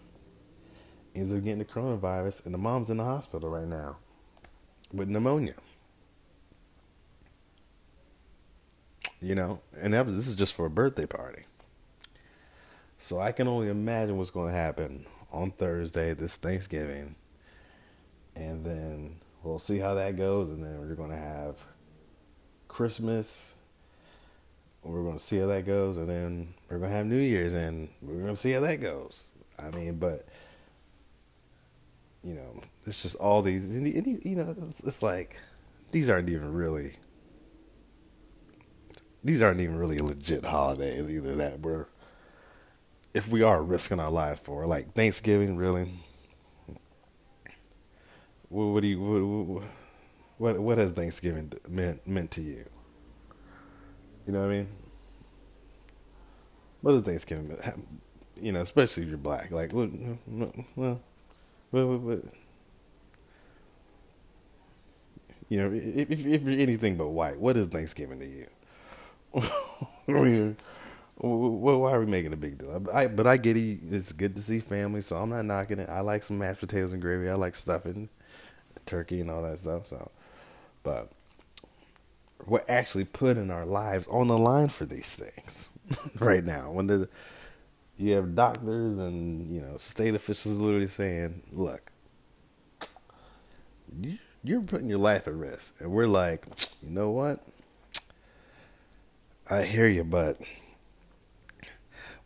ends 1.15 1.33
up 1.33 1.43
getting 1.43 1.59
the 1.59 1.65
coronavirus, 1.65 2.45
and 2.45 2.55
the 2.55 2.59
mom's 2.59 2.91
in 2.91 2.97
the 2.97 3.05
hospital 3.05 3.49
right 3.49 3.67
now 3.67 3.97
with 4.93 5.09
pneumonia. 5.09 5.55
You 9.23 9.35
know, 9.35 9.61
and 9.79 9.93
that 9.93 10.07
was, 10.07 10.17
this 10.17 10.27
is 10.27 10.35
just 10.35 10.55
for 10.55 10.67
a 10.67 10.71
birthday 10.71 11.07
party. 11.07 11.43
So 12.97 13.21
I 13.21 13.33
can 13.33 13.49
only 13.49 13.69
imagine 13.69 14.17
what's 14.17 14.31
going 14.31 14.51
to 14.51 14.59
happen 14.59 15.07
on 15.31 15.51
Thursday, 15.51 16.15
this 16.15 16.37
Thanksgiving, 16.37 17.15
and 18.35 18.65
then 18.65 19.17
we'll 19.43 19.59
see 19.59 19.79
how 19.79 19.95
that 19.95 20.17
goes, 20.17 20.49
and 20.49 20.65
then 20.65 20.81
we're 20.81 20.95
going 20.95 21.11
to 21.11 21.17
have 21.17 21.57
Christmas. 22.69 23.55
We're 24.83 25.03
going 25.03 25.19
to 25.19 25.23
see 25.23 25.39
how 25.39 25.47
that 25.49 25.67
goes, 25.67 25.99
and 25.99 26.09
then 26.09 26.55
we're 26.69 26.79
going 26.79 26.91
to 26.91 26.97
have 26.97 27.07
New 27.07 27.17
Year's, 27.17 27.53
and 27.53 27.89
we're 28.01 28.23
going 28.23 28.35
to 28.35 28.41
see 28.41 28.53
how 28.53 28.61
that 28.61 28.81
goes. 28.81 29.29
I 29.59 29.71
mean, 29.71 29.97
but 29.97 30.27
you 32.23 32.35
know, 32.35 32.63
it's 32.87 33.03
just 33.03 33.17
all 33.17 33.43
these, 33.43 33.69
you 33.71 34.37
know, 34.37 34.55
it's 34.85 35.03
like 35.03 35.39
these 35.91 36.09
aren't 36.09 36.31
even 36.31 36.53
really 36.53 36.97
these 39.23 39.43
aren't 39.43 39.61
even 39.61 39.77
really 39.77 39.99
legit 39.99 40.45
holidays 40.45 41.09
either 41.09 41.37
that 41.37 41.61
we're 41.61 41.87
if 43.13 43.29
we 43.29 43.43
are 43.43 43.63
risking 43.63 44.01
our 44.01 44.11
lives 44.11 44.41
for 44.41 44.67
like 44.67 44.95
Thanksgiving 44.95 45.57
really? 45.57 45.93
What, 48.49 48.65
what 48.67 48.83
do 48.83 48.89
you 48.89 49.01
what, 49.01 49.65
what 50.39 50.59
what 50.61 50.79
has 50.79 50.93
Thanksgiving 50.93 51.53
meant 51.69 52.07
meant 52.07 52.31
to 52.33 52.41
you? 52.41 52.65
You 54.27 54.33
know 54.33 54.41
what 54.41 54.51
I 54.51 54.59
mean? 54.59 54.69
What 56.83 56.93
does 56.93 57.03
Thanksgiving 57.03 57.49
mean? 57.49 58.01
you 58.41 58.53
know 58.53 58.63
especially 58.63 59.03
if 59.03 59.09
you're 59.09 59.19
black. 59.19 59.51
Like 59.51 59.73
what 59.73 59.91
well 60.77 61.01
what, 61.71 61.87
what, 61.87 62.01
what? 62.01 62.25
You 65.49 65.59
know 65.59 65.73
if, 65.75 66.25
if 66.25 66.43
you're 66.43 66.61
anything 66.61 66.97
but 66.97 67.09
white 67.09 67.39
what 67.39 67.57
is 67.57 67.67
Thanksgiving 67.67 68.21
to 68.21 68.27
you 68.27 68.47
why 71.17 71.93
are 71.93 72.01
we 72.01 72.07
making 72.07 72.33
a 72.33 72.37
big 72.37 72.59
deal? 72.59 72.87
I, 72.93 73.07
but 73.07 73.27
I 73.27 73.37
get 73.37 73.57
it. 73.57 73.81
It's 73.91 74.13
good 74.13 74.37
to 74.37 74.43
see 74.43 74.61
family, 74.61 75.03
so 75.03 75.17
I'm 75.17 75.31
not 75.31 75.45
knocking 75.45 75.79
it. 75.79 75.89
I 75.89 76.01
like 76.01 76.23
some 76.23 76.39
mashed 76.39 76.61
potatoes 76.61 76.93
and 76.93 77.03
gravy. 77.03 77.29
I 77.29 77.35
like 77.35 77.55
stuffing, 77.55 78.09
turkey, 78.87 79.21
and 79.21 79.31
all 79.31 79.43
that 79.43 79.59
stuff. 79.59 79.89
So, 79.89 80.11
but 80.83 81.11
we're 82.47 82.65
actually 82.69 83.05
putting 83.05 83.51
our 83.51 83.67
lives 83.67 84.07
on 84.09 84.29
the 84.29 84.39
line 84.39 84.69
for 84.69 84.85
these 84.85 85.15
things 85.15 85.71
right 86.19 86.45
now. 86.45 86.71
When 86.71 86.87
the 86.87 87.09
you 87.97 88.15
have 88.15 88.35
doctors 88.35 88.99
and 88.99 89.55
you 89.55 89.61
know 89.61 89.77
state 89.77 90.15
officials 90.15 90.57
literally 90.57 90.89
saying, 90.89 91.43
"Look, 91.53 91.93
you're 94.43 94.63
putting 94.63 94.89
your 94.89 94.99
life 94.99 95.29
at 95.29 95.35
risk," 95.35 95.81
and 95.81 95.91
we're 95.91 96.07
like, 96.07 96.47
"You 96.83 96.91
know 96.91 97.11
what? 97.11 97.45
I 99.53 99.65
hear 99.65 99.89
you, 99.89 100.05
but 100.05 100.37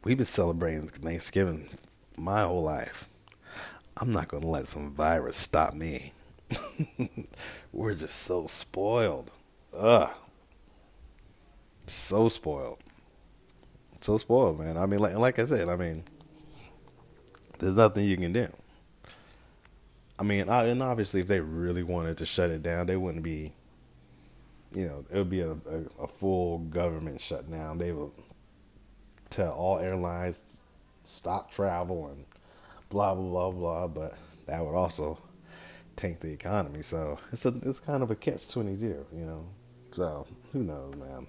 we've 0.04 0.18
been 0.18 0.26
celebrating 0.26 0.88
Thanksgiving 0.88 1.70
my 2.18 2.42
whole 2.42 2.62
life. 2.62 3.08
I'm 3.96 4.12
not 4.12 4.28
going 4.28 4.42
to 4.42 4.48
let 4.48 4.66
some 4.66 4.90
virus 4.92 5.34
stop 5.34 5.72
me. 5.72 6.12
We're 7.72 7.94
just 7.94 8.16
so 8.16 8.46
spoiled. 8.46 9.30
Ugh. 9.74 10.10
So 11.86 12.28
spoiled. 12.28 12.80
So 14.02 14.18
spoiled, 14.18 14.60
man. 14.60 14.76
I 14.76 14.84
mean, 14.84 15.00
like, 15.00 15.14
like 15.14 15.38
I 15.38 15.46
said, 15.46 15.70
I 15.70 15.76
mean, 15.76 16.04
there's 17.58 17.74
nothing 17.74 18.04
you 18.04 18.18
can 18.18 18.34
do. 18.34 18.48
I 20.18 20.24
mean, 20.24 20.50
and 20.50 20.82
obviously, 20.82 21.20
if 21.20 21.26
they 21.26 21.40
really 21.40 21.82
wanted 21.82 22.18
to 22.18 22.26
shut 22.26 22.50
it 22.50 22.62
down, 22.62 22.84
they 22.84 22.98
wouldn't 22.98 23.24
be 23.24 23.52
you 24.74 24.86
know, 24.86 25.04
it 25.10 25.16
would 25.16 25.30
be 25.30 25.40
a, 25.40 25.52
a, 25.52 26.02
a 26.02 26.08
full 26.08 26.58
government 26.58 27.20
shutdown. 27.20 27.78
They 27.78 27.92
would 27.92 28.10
tell 29.30 29.52
all 29.52 29.78
airlines 29.78 30.42
stop 31.02 31.50
travel 31.50 32.08
and 32.08 32.24
blah 32.88 33.14
blah 33.14 33.50
blah 33.50 33.50
blah. 33.50 33.86
But 33.88 34.14
that 34.46 34.64
would 34.64 34.74
also 34.74 35.18
tank 35.96 36.20
the 36.20 36.32
economy. 36.32 36.82
So 36.82 37.18
it's 37.32 37.46
a 37.46 37.54
it's 37.62 37.80
kind 37.80 38.02
of 38.02 38.10
a 38.10 38.16
catch 38.16 38.48
twenty 38.48 38.76
two, 38.76 39.06
you 39.12 39.24
know. 39.24 39.46
So 39.92 40.26
who 40.52 40.64
knows, 40.64 40.94
man? 40.96 41.26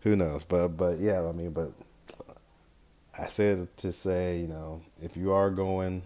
Who 0.00 0.16
knows? 0.16 0.44
But 0.44 0.68
but 0.68 0.98
yeah, 0.98 1.26
I 1.26 1.32
mean, 1.32 1.50
but 1.50 1.72
I 3.18 3.28
said 3.28 3.76
to 3.78 3.92
say, 3.92 4.40
you 4.40 4.48
know, 4.48 4.82
if 5.00 5.16
you 5.16 5.32
are 5.32 5.50
going 5.50 6.02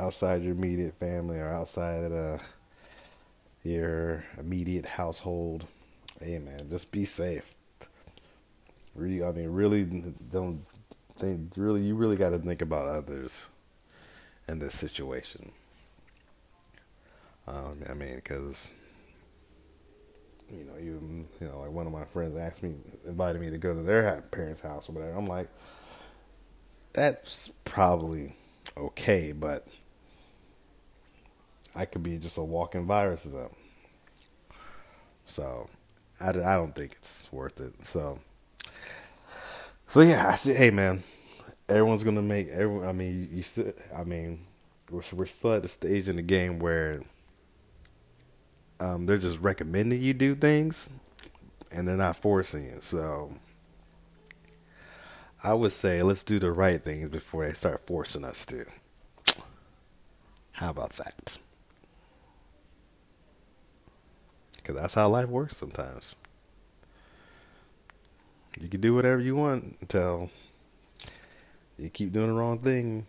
outside 0.00 0.42
your 0.42 0.52
immediate 0.52 0.94
family 0.94 1.38
or 1.38 1.52
outside 1.52 2.04
of 2.04 2.10
the 2.10 2.40
your 3.62 4.24
immediate 4.38 4.86
household. 4.86 5.66
Hey 6.20 6.38
man, 6.38 6.68
just 6.70 6.92
be 6.92 7.04
safe. 7.04 7.54
Really, 8.94 9.22
I 9.22 9.32
mean, 9.32 9.50
really 9.50 9.84
don't 10.30 10.64
think. 11.18 11.52
Really, 11.56 11.82
you 11.82 11.94
really 11.94 12.16
got 12.16 12.30
to 12.30 12.38
think 12.38 12.60
about 12.62 12.88
others 12.88 13.46
in 14.48 14.58
this 14.58 14.74
situation. 14.74 15.52
Um, 17.46 17.82
I 17.88 17.94
mean, 17.94 18.16
because 18.16 18.70
you 20.50 20.64
know, 20.64 20.76
you 20.76 21.26
you 21.40 21.46
know, 21.46 21.60
like 21.60 21.70
one 21.70 21.86
of 21.86 21.92
my 21.92 22.04
friends 22.04 22.36
asked 22.36 22.62
me, 22.62 22.74
invited 23.06 23.40
me 23.40 23.50
to 23.50 23.58
go 23.58 23.74
to 23.74 23.82
their 23.82 24.22
parents' 24.30 24.60
house 24.60 24.88
or 24.88 24.92
whatever. 24.92 25.16
I'm 25.16 25.26
like, 25.26 25.48
that's 26.92 27.50
probably 27.64 28.34
okay, 28.76 29.32
but 29.32 29.66
I 31.74 31.84
could 31.84 32.02
be 32.02 32.18
just 32.18 32.38
a 32.38 32.42
walking 32.42 32.86
virus 32.86 33.32
up. 33.34 33.52
So 35.26 35.68
I, 36.20 36.30
I 36.30 36.32
don't 36.32 36.74
think 36.74 36.92
it's 36.92 37.28
worth 37.32 37.60
it. 37.60 37.86
So 37.86 38.18
so 39.90 40.02
yeah, 40.02 40.28
I 40.28 40.36
said, 40.36 40.56
hey 40.56 40.70
man, 40.70 41.02
everyone's 41.68 42.04
gonna 42.04 42.22
make 42.22 42.48
everyone. 42.48 42.86
I 42.86 42.92
mean, 42.92 43.28
you 43.32 43.42
still. 43.42 43.72
I 43.96 44.04
mean, 44.04 44.46
we're 44.88 45.02
we're 45.12 45.26
still 45.26 45.54
at 45.54 45.62
the 45.62 45.68
stage 45.68 46.08
in 46.08 46.14
the 46.14 46.22
game 46.22 46.60
where 46.60 47.02
um, 48.78 49.06
they're 49.06 49.18
just 49.18 49.40
recommending 49.40 50.00
you 50.00 50.14
do 50.14 50.36
things, 50.36 50.88
and 51.72 51.88
they're 51.88 51.96
not 51.96 52.14
forcing 52.14 52.66
you. 52.66 52.78
So 52.80 53.32
I 55.42 55.54
would 55.54 55.72
say 55.72 56.04
let's 56.04 56.22
do 56.22 56.38
the 56.38 56.52
right 56.52 56.80
things 56.80 57.08
before 57.08 57.44
they 57.44 57.52
start 57.52 57.84
forcing 57.84 58.24
us 58.24 58.44
to. 58.46 58.66
How 60.52 60.70
about 60.70 60.92
that? 60.94 61.38
Because 64.62 64.76
that's 64.76 64.94
how 64.94 65.08
life 65.08 65.28
works 65.28 65.56
sometimes. 65.56 66.14
You 68.60 68.68
can 68.68 68.80
do 68.80 68.94
whatever 68.94 69.20
you 69.20 69.36
want 69.36 69.76
until 69.80 70.30
you 71.78 71.88
keep 71.88 72.12
doing 72.12 72.28
the 72.28 72.34
wrong 72.34 72.58
thing. 72.58 73.06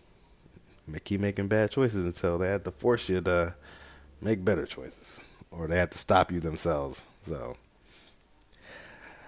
Keep 1.03 1.21
making 1.21 1.47
bad 1.47 1.71
choices 1.71 2.03
until 2.03 2.37
they 2.37 2.47
have 2.49 2.63
to 2.63 2.71
force 2.71 3.07
you 3.07 3.21
to 3.21 3.55
make 4.21 4.43
better 4.43 4.65
choices. 4.65 5.19
Or 5.51 5.67
they 5.67 5.77
have 5.77 5.91
to 5.91 5.97
stop 5.97 6.31
you 6.31 6.39
themselves. 6.39 7.03
So, 7.21 7.55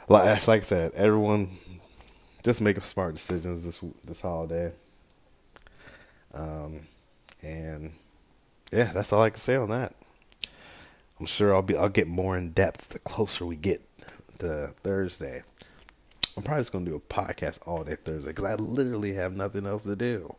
like, 0.07 0.25
I 0.47 0.59
said, 0.59 0.93
everyone 0.95 1.57
just 2.43 2.61
make 2.61 2.83
smart 2.83 3.15
decisions 3.15 3.65
this 3.65 3.81
this 4.03 4.21
holiday. 4.21 4.71
Um, 6.33 6.81
and 7.41 7.93
yeah, 8.71 8.91
that's 8.91 9.13
all 9.13 9.21
I 9.21 9.29
can 9.29 9.39
say 9.39 9.55
on 9.55 9.69
that. 9.69 9.93
I'm 11.19 11.25
sure 11.25 11.53
I'll 11.53 11.61
be 11.61 11.77
I'll 11.77 11.89
get 11.89 12.07
more 12.07 12.37
in 12.37 12.51
depth 12.51 12.89
the 12.89 12.99
closer 12.99 13.45
we 13.45 13.55
get 13.55 13.81
to 14.39 14.73
Thursday. 14.83 15.43
I'm 16.35 16.43
probably 16.43 16.61
just 16.61 16.71
gonna 16.71 16.85
do 16.85 16.95
a 16.95 16.99
podcast 16.99 17.59
all 17.67 17.83
day 17.83 17.95
Thursday 17.95 18.31
because 18.31 18.45
I 18.45 18.55
literally 18.55 19.13
have 19.13 19.35
nothing 19.35 19.65
else 19.65 19.83
to 19.83 19.95
do. 19.95 20.35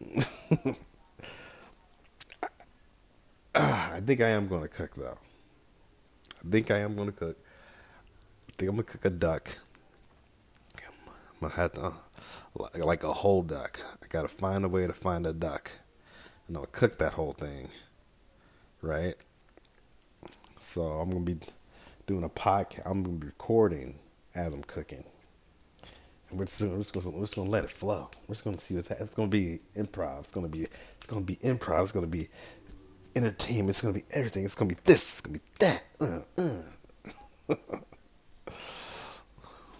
I 3.54 4.00
think 4.00 4.20
I 4.20 4.28
am 4.28 4.48
to 4.48 4.68
cook 4.68 4.94
though. 4.94 5.16
I 6.44 6.50
think 6.50 6.70
I 6.70 6.78
am 6.80 6.94
to 6.96 7.12
cook. 7.12 7.38
I 8.50 8.52
think 8.58 8.68
I'm 8.68 8.76
gonna 8.76 8.82
cook 8.82 9.04
a 9.06 9.10
duck. 9.10 9.58
I'm 10.76 10.82
gonna 11.40 11.54
have 11.54 11.72
to, 11.72 11.94
uh, 12.60 12.68
like 12.84 13.02
a 13.02 13.12
whole 13.12 13.42
duck. 13.42 13.80
I 14.02 14.06
gotta 14.08 14.28
find 14.28 14.64
a 14.64 14.68
way 14.68 14.86
to 14.86 14.92
find 14.92 15.26
a 15.26 15.32
duck, 15.32 15.72
and 16.46 16.56
gonna 16.56 16.66
cook 16.68 16.98
that 16.98 17.14
whole 17.14 17.32
thing, 17.32 17.70
right? 18.82 19.14
So 20.60 20.82
I'm 20.82 21.10
gonna 21.10 21.24
be 21.24 21.38
doing 22.06 22.24
a 22.24 22.28
podcast. 22.28 22.82
I'm 22.86 23.02
gonna 23.02 23.18
be 23.18 23.26
recording 23.26 23.98
as 24.34 24.52
I'm 24.54 24.62
cooking. 24.64 25.04
And 26.30 26.38
we're 26.38 26.46
just, 26.46 26.62
we're, 26.62 26.78
just 26.78 26.92
gonna, 26.92 27.10
we're 27.10 27.22
just 27.22 27.36
gonna 27.36 27.50
let 27.50 27.64
it 27.64 27.70
flow. 27.70 28.08
We're 28.26 28.34
just 28.34 28.44
gonna 28.44 28.58
see 28.58 28.74
what's 28.74 28.88
happening. 28.88 29.04
It's 29.04 29.14
gonna 29.14 29.28
be 29.28 29.60
improv. 29.76 30.20
It's 30.20 30.32
gonna 30.32 30.48
be 30.48 30.62
it's 30.96 31.06
gonna 31.06 31.20
be 31.22 31.36
improv. 31.36 31.82
It's 31.82 31.92
gonna 31.92 32.06
be 32.06 32.28
entertainment. 33.14 33.70
It's 33.70 33.80
gonna 33.80 33.94
be 33.94 34.04
everything. 34.10 34.44
It's 34.44 34.54
gonna 34.54 34.68
be 34.68 34.76
this. 34.84 35.18
It's 35.18 35.20
gonna 35.20 35.38
be 35.38 35.44
that. 35.60 35.84
Uh, 36.00 36.20
uh. 36.38 37.54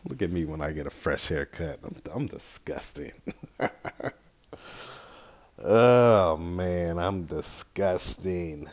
Look 0.08 0.22
at 0.22 0.30
me 0.30 0.44
when 0.44 0.60
I 0.62 0.70
get 0.70 0.86
a 0.86 0.90
fresh 0.90 1.28
haircut. 1.28 1.80
I'm 1.82 1.96
I'm 2.14 2.26
disgusting. 2.26 3.12
oh 5.64 6.36
man, 6.36 6.98
I'm 6.98 7.24
disgusting. 7.24 8.68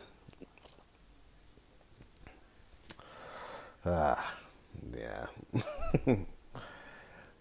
Ah, 3.86 4.36
yeah. 4.98 5.28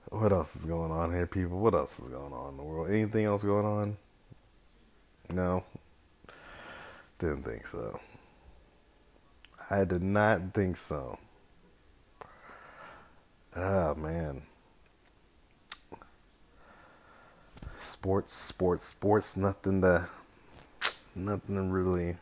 what 0.08 0.32
else 0.32 0.56
is 0.56 0.66
going 0.66 0.90
on 0.90 1.12
here, 1.12 1.26
people? 1.26 1.60
What 1.60 1.74
else 1.74 1.98
is 2.00 2.08
going 2.08 2.32
on 2.32 2.50
in 2.50 2.56
the 2.56 2.62
world? 2.62 2.90
Anything 2.90 3.26
else 3.26 3.42
going 3.42 3.64
on? 3.64 3.96
No. 5.32 5.64
Didn't 7.18 7.44
think 7.44 7.66
so. 7.66 8.00
I 9.70 9.84
did 9.84 10.02
not 10.02 10.52
think 10.52 10.76
so. 10.76 11.18
Oh 13.54 13.94
man. 13.94 14.42
Sports, 17.80 18.32
sports, 18.34 18.86
sports, 18.88 19.36
nothing 19.36 19.80
to 19.82 20.08
nothing 21.14 21.54
to 21.54 21.62
really 21.62 22.16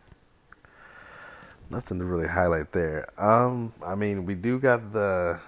nothing 1.70 1.98
to 1.98 2.04
really 2.04 2.26
highlight 2.26 2.72
there. 2.72 3.08
Um, 3.16 3.72
I 3.84 3.94
mean, 3.94 4.26
we 4.26 4.34
do 4.34 4.58
got 4.58 4.92
the 4.92 5.40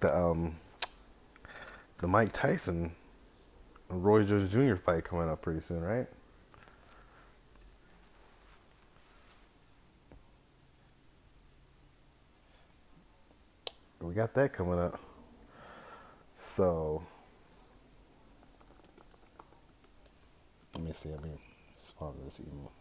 the 0.00 0.14
um 0.14 0.56
the 2.00 2.06
Mike 2.06 2.32
Tyson 2.32 2.92
Roy 3.88 4.24
Jones 4.24 4.52
Jr. 4.52 4.74
fight 4.74 5.04
coming 5.04 5.28
up 5.28 5.40
pretty 5.42 5.60
soon, 5.60 5.80
right? 5.80 6.06
We 14.00 14.14
got 14.14 14.34
that 14.34 14.52
coming 14.52 14.78
up. 14.78 15.00
So 16.34 17.02
let 20.74 20.84
me 20.84 20.92
see. 20.92 21.08
Let 21.08 21.24
me 21.24 21.30
respond 21.86 22.18
to 22.18 22.24
this 22.24 22.40
email. 22.40 22.72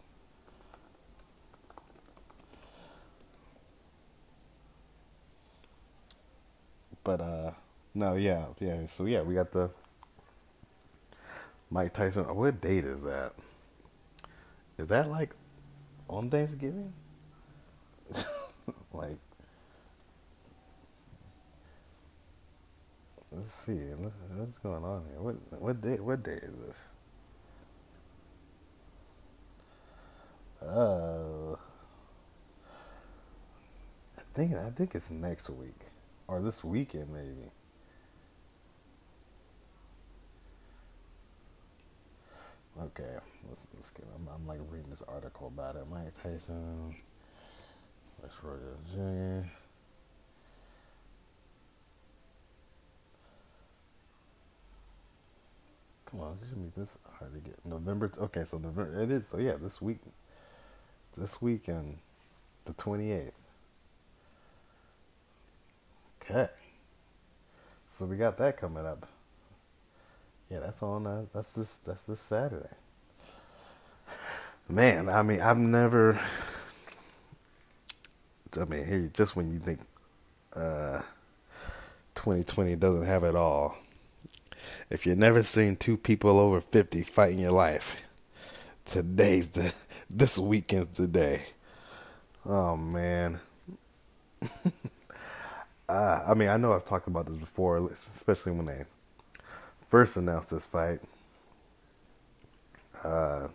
But 7.04 7.22
uh 7.22 7.52
no, 7.94 8.16
yeah, 8.16 8.48
yeah. 8.60 8.88
So 8.88 9.06
yeah, 9.06 9.22
we 9.22 9.36
got 9.36 9.52
the 9.52 9.70
Mike 11.70 11.94
Tyson. 11.94 12.24
What 12.36 12.60
date 12.62 12.84
is 12.84 13.04
that? 13.04 13.34
Is 14.80 14.88
that 14.88 15.10
like 15.10 15.36
on 16.10 16.32
Thanksgiving? 16.32 16.92
like, 18.92 19.20
let's 23.32 23.54
see. 23.54 23.80
What's 24.36 24.58
going 24.58 24.84
on 24.84 25.06
here? 25.12 25.22
What 25.22 25.36
what 25.62 25.82
day? 25.82 26.00
What 26.00 26.24
day 26.24 26.40
is 26.42 26.56
this? 26.68 26.95
I 34.36 34.38
think 34.38 34.54
I 34.54 34.70
think 34.70 34.96
it's 34.96 35.10
next 35.10 35.50
week 35.50 35.80
or 36.28 36.42
this 36.42 36.62
weekend 36.62 37.08
maybe. 37.10 37.50
Okay, 42.82 43.16
let's, 43.48 43.62
let's 43.74 43.90
get. 43.92 44.06
I'm, 44.14 44.28
I'm 44.36 44.46
like 44.46 44.60
reading 44.70 44.90
this 44.90 45.04
article 45.08 45.48
about 45.48 45.78
it. 45.78 45.86
Mike 45.90 46.22
Tyson, 46.22 46.94
West 48.22 48.36
Roger 48.44 48.76
Jr. 48.92 49.48
Come 56.12 56.20
on, 56.20 56.38
this 56.42 56.50
should 56.50 56.76
be 56.76 56.82
this 56.82 56.98
hard 57.18 57.34
to 57.34 57.40
get. 57.40 57.58
November. 57.64 58.12
Okay, 58.18 58.44
so 58.44 58.58
November. 58.58 59.02
It 59.02 59.12
is. 59.12 59.28
So 59.30 59.38
yeah, 59.38 59.54
this 59.62 59.82
week 59.82 60.00
this 61.18 61.42
weekend, 61.42 62.00
the 62.66 62.74
28th. 62.74 63.32
Okay. 66.30 66.50
So 67.88 68.06
we 68.06 68.18
got 68.18 68.38
that 68.40 68.58
coming 68.58 68.86
up. 68.86 69.08
Yeah, 70.50 70.60
that's 70.60 70.84
on. 70.84 71.08
Uh, 71.08 71.26
that's 71.34 71.54
this. 71.54 71.78
That's 71.78 72.06
this 72.06 72.20
Saturday. 72.20 72.70
Man, 74.70 75.10
I 75.10 75.22
mean, 75.24 75.42
I've 75.42 75.58
never. 75.58 76.20
I 78.60 78.66
mean, 78.66 78.86
here, 78.86 79.12
just 79.14 79.36
when 79.36 79.52
you 79.52 79.60
think 79.60 79.80
uh, 80.56 81.02
2020 82.16 82.76
doesn't 82.78 83.06
have 83.06 83.24
it 83.24 83.36
all, 83.36 83.78
if 84.90 85.06
you've 85.06 85.18
never 85.18 85.44
seen 85.44 85.76
two 85.76 85.98
people 85.98 86.40
over 86.40 86.62
50 86.62 87.04
fight 87.04 87.34
in 87.34 87.40
your 87.40 87.52
life, 87.52 87.96
today's 88.86 89.50
the 89.52 89.74
this 90.10 90.38
weekend's 90.38 90.98
the 90.98 91.08
day. 91.08 91.48
Oh 92.46 92.78
man. 92.78 93.40
uh, 95.90 96.24
I 96.28 96.34
mean, 96.34 96.50
I 96.50 96.58
know 96.58 96.74
I've 96.74 96.86
talked 96.86 97.08
about 97.08 97.28
this 97.28 97.38
before, 97.38 97.78
especially 97.92 98.54
when 98.54 98.66
they 98.66 98.86
first 99.90 100.18
announced 100.18 100.50
this 100.50 100.66
fight. 100.66 101.00
Uh, 103.04 103.48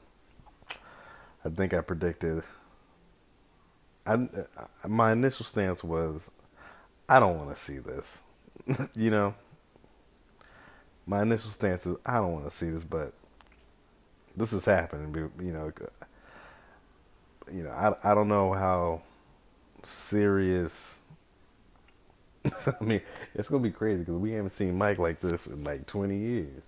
I 1.44 1.48
think 1.50 1.74
I 1.74 1.80
predicted. 1.80 2.42
I 4.06 4.28
my 4.88 5.12
initial 5.12 5.44
stance 5.46 5.82
was, 5.84 6.28
I 7.08 7.20
don't 7.20 7.38
want 7.38 7.50
to 7.54 7.62
see 7.62 7.78
this. 7.78 8.22
you 8.94 9.10
know. 9.10 9.34
My 11.06 11.22
initial 11.22 11.50
stance 11.50 11.86
is 11.86 11.96
I 12.06 12.14
don't 12.18 12.32
want 12.32 12.44
to 12.46 12.50
see 12.56 12.70
this, 12.70 12.84
but 12.84 13.12
this 14.36 14.52
is 14.52 14.64
happening. 14.64 15.30
You 15.40 15.52
know, 15.52 15.72
you 17.52 17.62
know, 17.64 17.70
I 17.70 18.12
I 18.12 18.14
don't 18.14 18.28
know 18.28 18.52
how 18.52 19.02
serious. 19.84 20.99
I 22.80 22.84
mean, 22.84 23.02
it's 23.34 23.48
gonna 23.48 23.62
be 23.62 23.70
crazy 23.70 24.00
because 24.00 24.14
we 24.14 24.32
haven't 24.32 24.50
seen 24.50 24.78
Mike 24.78 24.98
like 24.98 25.20
this 25.20 25.46
in 25.46 25.64
like 25.64 25.86
twenty 25.86 26.18
years. 26.18 26.62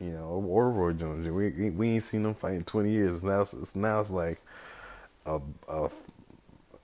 You 0.00 0.10
know, 0.10 0.44
or 0.46 0.70
Roy 0.70 0.92
Jones. 0.92 1.26
We 1.28 1.70
we 1.70 1.88
ain't 1.90 2.02
seen 2.02 2.22
them 2.22 2.34
fight 2.34 2.54
in 2.54 2.64
twenty 2.64 2.92
years. 2.92 3.22
Now 3.22 3.42
it's 3.42 3.74
now 3.74 4.00
it's 4.00 4.10
like 4.10 4.40
a 5.24 5.40
a 5.68 5.90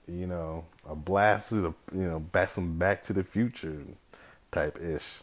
you 0.07 0.27
know 0.27 0.65
a 0.89 0.95
blast 0.95 1.49
to 1.49 1.55
the 1.55 1.73
you 1.93 2.07
know 2.07 2.19
back 2.19 2.49
some 2.49 2.77
Back 2.77 3.03
to 3.05 3.13
the 3.13 3.23
Future 3.23 3.83
type 4.51 4.79
ish. 4.81 5.21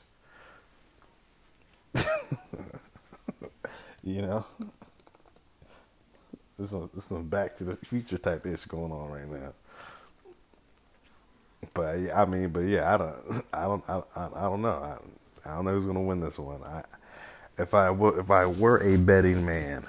you 4.05 4.23
know. 4.23 4.44
this 6.59 6.70
there's 6.70 7.05
some 7.05 7.29
Back 7.29 7.57
to 7.59 7.64
the 7.64 7.77
Future 7.77 8.18
type 8.18 8.46
ish 8.46 8.66
going 8.66 8.92
on 8.92 9.11
right 9.11 9.29
now. 9.29 9.53
But 11.75 11.96
I 12.14 12.25
mean, 12.27 12.51
but 12.51 12.61
yeah, 12.61 12.94
I 12.94 12.96
don't, 12.99 13.44
I 13.53 13.62
don't, 13.64 13.85
I, 13.88 14.03
I, 14.16 14.29
I 14.37 14.42
don't 14.42 14.62
know. 14.62 14.70
I, 14.70 14.99
I 15.51 15.55
don't 15.57 15.64
know 15.64 15.73
who's 15.73 15.87
gonna 15.87 16.03
win 16.03 16.20
this 16.20 16.38
one. 16.38 16.62
I, 16.64 16.83
if 17.59 17.75
I 17.75 17.90
were, 17.90 18.20
if 18.20 18.31
I 18.31 18.46
were 18.46 18.79
a 18.83 18.96
betting 18.96 19.44
man, 19.44 19.87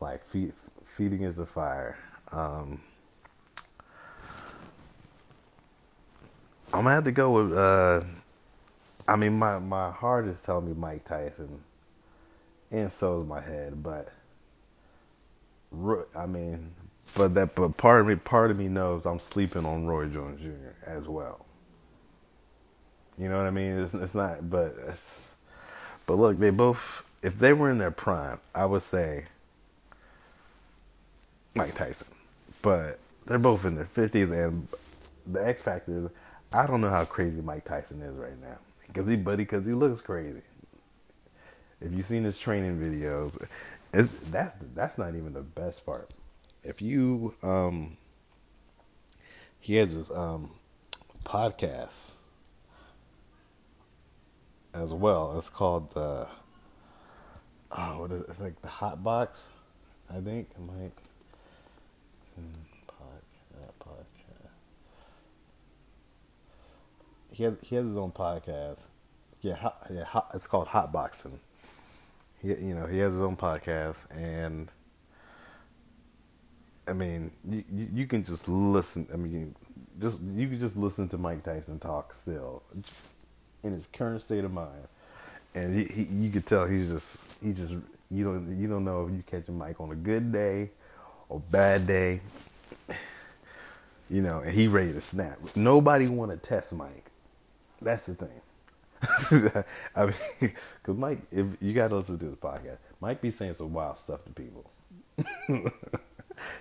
like 0.00 0.24
feed, 0.26 0.52
feeding 0.84 1.22
is 1.22 1.38
a 1.38 1.46
fire. 1.46 1.98
Um, 2.32 2.80
I'm 6.72 6.82
gonna 6.84 6.94
have 6.94 7.04
to 7.04 7.12
go 7.12 7.32
with. 7.32 7.56
Uh, 7.56 8.02
I 9.08 9.16
mean, 9.16 9.38
my 9.38 9.58
my 9.58 9.90
heart 9.90 10.26
is 10.26 10.42
telling 10.42 10.66
me 10.66 10.74
Mike 10.74 11.04
Tyson, 11.04 11.60
and 12.70 12.90
so 12.90 13.20
is 13.22 13.28
my 13.28 13.40
head. 13.40 13.82
But 13.82 14.12
I 16.16 16.26
mean, 16.26 16.72
but 17.14 17.34
that 17.34 17.54
but 17.54 17.76
part 17.76 18.00
of 18.00 18.06
me 18.06 18.16
part 18.16 18.50
of 18.50 18.58
me 18.58 18.68
knows 18.68 19.06
I'm 19.06 19.20
sleeping 19.20 19.64
on 19.64 19.86
Roy 19.86 20.06
Jones 20.06 20.40
Jr. 20.40 20.74
as 20.86 21.06
well. 21.06 21.44
You 23.18 23.28
know 23.28 23.36
what 23.36 23.46
I 23.46 23.50
mean? 23.50 23.78
It's 23.78 23.94
it's 23.94 24.14
not, 24.14 24.48
but 24.48 24.76
it's 24.88 25.30
but 26.06 26.14
look, 26.14 26.38
they 26.38 26.50
both 26.50 27.02
if 27.22 27.38
they 27.38 27.52
were 27.52 27.70
in 27.70 27.78
their 27.78 27.90
prime, 27.90 28.40
I 28.54 28.66
would 28.66 28.82
say 28.82 29.26
Mike 31.54 31.74
Tyson. 31.74 32.08
But 32.62 32.98
they're 33.26 33.38
both 33.38 33.64
in 33.64 33.74
their 33.74 33.86
fifties, 33.86 34.30
and 34.30 34.66
the 35.26 35.46
X 35.46 35.62
factor 35.62 36.06
is 36.06 36.10
I 36.52 36.66
don't 36.66 36.80
know 36.80 36.90
how 36.90 37.04
crazy 37.04 37.40
Mike 37.40 37.64
Tyson 37.64 38.02
is 38.02 38.16
right 38.16 38.40
now. 38.40 38.58
Cause 38.92 39.06
he, 39.06 39.14
buddy, 39.16 39.44
cause 39.44 39.64
he 39.66 39.72
looks 39.72 40.00
crazy. 40.00 40.42
If 41.80 41.92
you've 41.92 42.06
seen 42.06 42.24
his 42.24 42.38
training 42.38 42.78
videos, 42.78 43.40
that's 43.92 44.56
that's 44.74 44.98
not 44.98 45.14
even 45.14 45.32
the 45.32 45.42
best 45.42 45.86
part. 45.86 46.10
If 46.62 46.82
you, 46.82 47.34
um, 47.42 47.96
he 49.58 49.76
has 49.76 49.92
his 49.92 50.10
um 50.10 50.52
podcast 51.24 52.12
as 54.74 54.94
well. 54.94 55.36
It's 55.38 55.48
called 55.48 55.92
the 55.94 56.28
oh, 57.72 58.00
what 58.00 58.12
is 58.12 58.22
it? 58.22 58.26
It's 58.28 58.40
like 58.40 58.60
the 58.62 58.68
Hot 58.68 59.02
Box, 59.02 59.50
I 60.08 60.20
think. 60.20 60.48
Mike. 60.58 60.96
Hmm 62.34 62.62
he 67.40 67.44
has 67.44 67.54
he 67.62 67.76
has 67.76 67.86
his 67.86 67.96
own 67.96 68.12
podcast. 68.12 68.82
Yeah, 69.40 69.54
hot, 69.54 69.86
yeah, 69.90 70.04
hot, 70.04 70.30
it's 70.34 70.46
called 70.46 70.68
Hot 70.68 70.92
Boxing. 70.92 71.40
He, 72.42 72.48
you 72.48 72.74
know, 72.74 72.86
he 72.86 72.98
has 72.98 73.14
his 73.14 73.22
own 73.22 73.36
podcast, 73.36 73.96
and 74.10 74.70
I 76.88 76.92
mean, 76.92 77.30
you, 77.48 77.64
you, 77.94 78.06
can 78.06 78.24
just 78.24 78.48
listen. 78.48 79.06
I 79.12 79.16
mean, 79.16 79.54
just 80.00 80.20
you 80.22 80.48
can 80.48 80.58
just 80.58 80.76
listen 80.76 81.08
to 81.10 81.18
Mike 81.18 81.44
Tyson 81.44 81.78
talk 81.78 82.12
still, 82.12 82.62
in 83.62 83.72
his 83.72 83.86
current 83.86 84.22
state 84.22 84.44
of 84.44 84.52
mind, 84.52 84.88
and 85.54 85.76
he, 85.76 85.84
he 85.84 86.02
you 86.02 86.30
could 86.30 86.46
tell 86.46 86.66
he's 86.66 86.90
just 86.90 87.18
he 87.42 87.52
just 87.52 87.74
you 88.10 88.24
don't 88.24 88.58
you 88.58 88.68
don't 88.68 88.84
know 88.84 89.06
if 89.06 89.12
you 89.12 89.22
catch 89.26 89.48
Mike 89.48 89.80
on 89.80 89.90
a 89.90 89.94
good 89.94 90.32
day 90.32 90.70
or 91.28 91.40
bad 91.50 91.86
day. 91.86 92.20
You 94.08 94.22
know, 94.22 94.40
and 94.40 94.52
he 94.52 94.66
ready 94.66 94.92
to 94.92 95.00
snap. 95.00 95.38
Nobody 95.54 96.08
want 96.08 96.32
to 96.32 96.36
test 96.36 96.74
Mike. 96.74 97.10
That's 97.80 98.06
the 98.06 98.14
thing. 98.14 98.40
I 99.94 100.06
mean, 100.06 100.14
because 100.40 100.96
Mike, 100.96 101.20
if 101.30 101.46
you 101.60 101.72
got 101.72 101.88
to 101.88 101.96
listen 101.96 102.18
to 102.18 102.24
this 102.24 102.34
podcast, 102.34 102.78
Mike 103.00 103.20
be 103.20 103.30
saying 103.30 103.54
some 103.54 103.72
wild 103.72 103.98
stuff 103.98 104.24
to 104.24 104.30
people. 104.32 104.68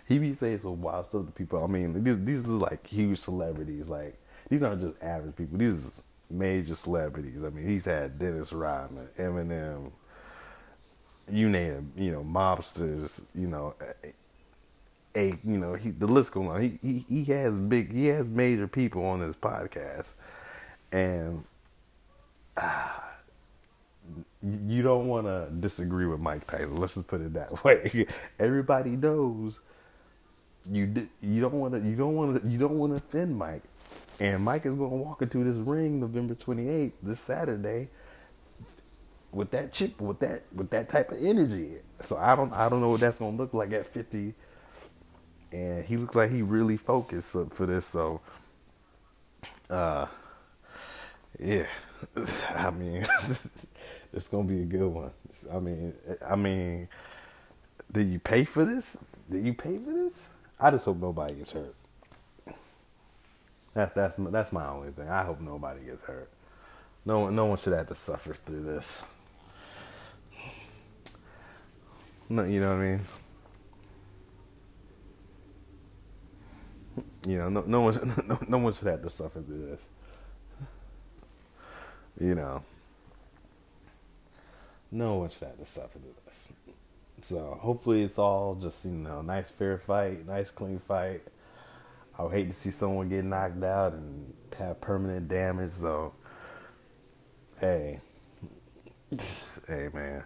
he 0.08 0.20
be 0.20 0.34
saying 0.34 0.60
some 0.60 0.82
wild 0.82 1.06
stuff 1.06 1.26
to 1.26 1.32
people. 1.32 1.64
I 1.64 1.68
mean, 1.68 2.04
these 2.04 2.18
these 2.24 2.44
are 2.46 2.50
like 2.50 2.86
huge 2.86 3.20
celebrities. 3.20 3.90
Like 3.90 4.20
these 4.50 4.64
aren't 4.64 4.82
just 4.82 5.02
average 5.02 5.36
people. 5.36 5.58
These 5.58 5.88
are 5.88 6.04
major 6.30 6.76
celebrities. 6.76 7.44
I 7.44 7.50
mean, 7.50 7.68
he's 7.68 7.86
had 7.86 8.20
Dennis 8.20 8.54
Rodman, 8.54 9.08
Eminem, 9.18 9.92
you 11.32 11.50
name 11.50 11.92
it, 11.96 12.02
you 12.02 12.12
know, 12.12 12.24
mobsters, 12.24 13.22
you 13.36 13.48
know, 13.48 13.76
a, 15.16 15.28
you 15.44 15.58
know, 15.58 15.74
he, 15.74 15.90
the 15.92 16.08
list 16.08 16.32
goes 16.32 16.50
on. 16.50 16.62
He, 16.62 16.80
he 16.82 17.06
he 17.08 17.24
has 17.34 17.54
big, 17.54 17.92
he 17.92 18.08
has 18.08 18.26
major 18.28 18.68
people 18.68 19.06
on 19.06 19.22
his 19.22 19.36
podcast, 19.36 20.14
and 20.92 21.44
uh, 22.58 22.90
you 24.42 24.82
don't 24.82 25.08
want 25.08 25.26
to 25.26 25.50
disagree 25.60 26.06
with 26.06 26.20
Mike 26.20 26.48
Tyson. 26.48 26.78
Let's 26.78 26.96
just 26.96 27.08
put 27.08 27.22
it 27.22 27.34
that 27.34 27.64
way. 27.64 28.08
Everybody 28.40 28.92
knows 28.92 29.60
you 30.72 31.10
you 31.22 31.42
don't 31.42 31.54
want 31.54 31.74
to 31.76 31.82
you 31.82 31.96
don't 31.96 32.16
want 32.16 32.42
to 32.44 32.50
you 32.50 32.58
don't 32.58 32.78
want 32.78 32.94
to 32.94 32.98
offend 32.98 33.38
Mike, 33.38 33.64
and 34.20 34.44
Mike 34.44 34.66
is 34.66 34.76
going 34.76 34.92
to 34.92 34.98
walk 34.98 35.22
into 35.22 35.44
this 35.44 35.58
ring 35.58 36.00
November 36.00 36.36
twenty 36.36 36.70
eighth, 36.70 36.96
this 37.04 37.20
Saturday, 37.22 37.90
with 39.32 39.52
that 39.52 39.74
chip, 39.74 40.00
with 40.02 40.20
that 40.20 40.44
with 40.56 40.70
that 40.72 40.90
type 40.90 41.12
of 41.12 41.24
energy. 41.24 41.78
So 42.02 42.18
I 42.18 42.36
don't 42.36 42.54
I 42.54 42.70
don't 42.70 42.82
know 42.82 42.92
what 42.92 43.02
that's 43.02 43.20
going 43.20 43.38
to 43.38 43.44
look 43.44 43.54
like 43.54 43.74
at 43.74 43.88
fifty, 43.88 44.34
and 45.52 45.86
he 45.86 45.98
looks 45.98 46.16
like 46.16 46.32
he 46.32 46.42
really 46.42 46.78
focused 46.78 47.36
for 47.52 47.66
this. 47.66 47.86
So, 47.88 48.22
uh, 49.70 50.08
yeah, 51.40 51.68
I 52.56 52.72
mean, 52.72 53.08
it's 54.14 54.28
gonna 54.30 54.46
be 54.48 54.62
a 54.62 54.66
good 54.66 54.88
one. 54.88 55.12
I 55.54 55.60
mean, 55.60 55.94
I 56.28 56.36
mean, 56.36 56.90
did 57.92 58.10
you 58.10 58.20
pay 58.20 58.46
for 58.46 58.66
this? 58.66 58.98
Did 59.30 59.46
you 59.46 59.54
pay 59.54 59.78
for 59.80 59.92
this? 59.94 60.30
I 60.60 60.72
just 60.72 60.86
hope 60.86 60.98
nobody 60.98 61.36
gets 61.36 61.52
hurt. 61.52 61.76
That's 63.74 63.94
that's 63.94 64.18
that's 64.18 64.52
my 64.52 64.68
only 64.68 64.92
thing. 64.92 65.08
I 65.08 65.24
hope 65.24 65.40
nobody 65.40 65.86
gets 65.86 66.04
hurt. 66.04 66.30
No 67.06 67.20
one, 67.20 67.36
no 67.36 67.46
one 67.46 67.58
should 67.58 67.74
have 67.74 67.88
to 67.88 67.96
suffer 67.96 68.34
through 68.34 68.64
this. 68.64 69.04
No, 72.28 72.44
you 72.44 72.60
know 72.60 72.76
what 72.76 72.82
I 72.82 72.86
mean. 72.86 73.02
You 77.28 77.38
know, 77.38 77.50
no, 77.50 77.64
no 77.66 77.82
one, 77.82 78.24
no, 78.28 78.40
no 78.48 78.58
one 78.58 78.74
should 78.74 78.88
have 78.88 79.02
to 79.02 79.10
suffer 79.10 79.42
through 79.42 79.66
this 79.68 79.88
you 82.20 82.36
know, 82.36 82.62
no 84.92 85.16
one 85.16 85.30
should 85.30 85.48
have 85.48 85.58
to 85.58 85.66
suffer 85.66 86.00
through 86.00 86.14
this. 86.26 86.50
So 87.26 87.58
hopefully 87.62 88.04
it's 88.04 88.18
all 88.18 88.56
just 88.56 88.86
you 88.86 88.92
know 88.92 89.22
nice 89.22 89.50
fair 89.50 89.78
fight, 89.78 90.26
nice 90.26 90.52
clean 90.52 90.80
fight. 90.80 91.22
I 92.18 92.24
would 92.24 92.34
hate 92.34 92.48
to 92.48 92.54
see 92.54 92.72
someone 92.72 93.10
get 93.10 93.26
knocked 93.26 93.64
out 93.64 93.94
and 93.94 94.34
have 94.58 94.82
permanent 94.82 95.28
damage. 95.28 95.72
So 95.72 96.14
hey, 97.60 98.00
hey 99.68 99.90
man, 99.94 100.24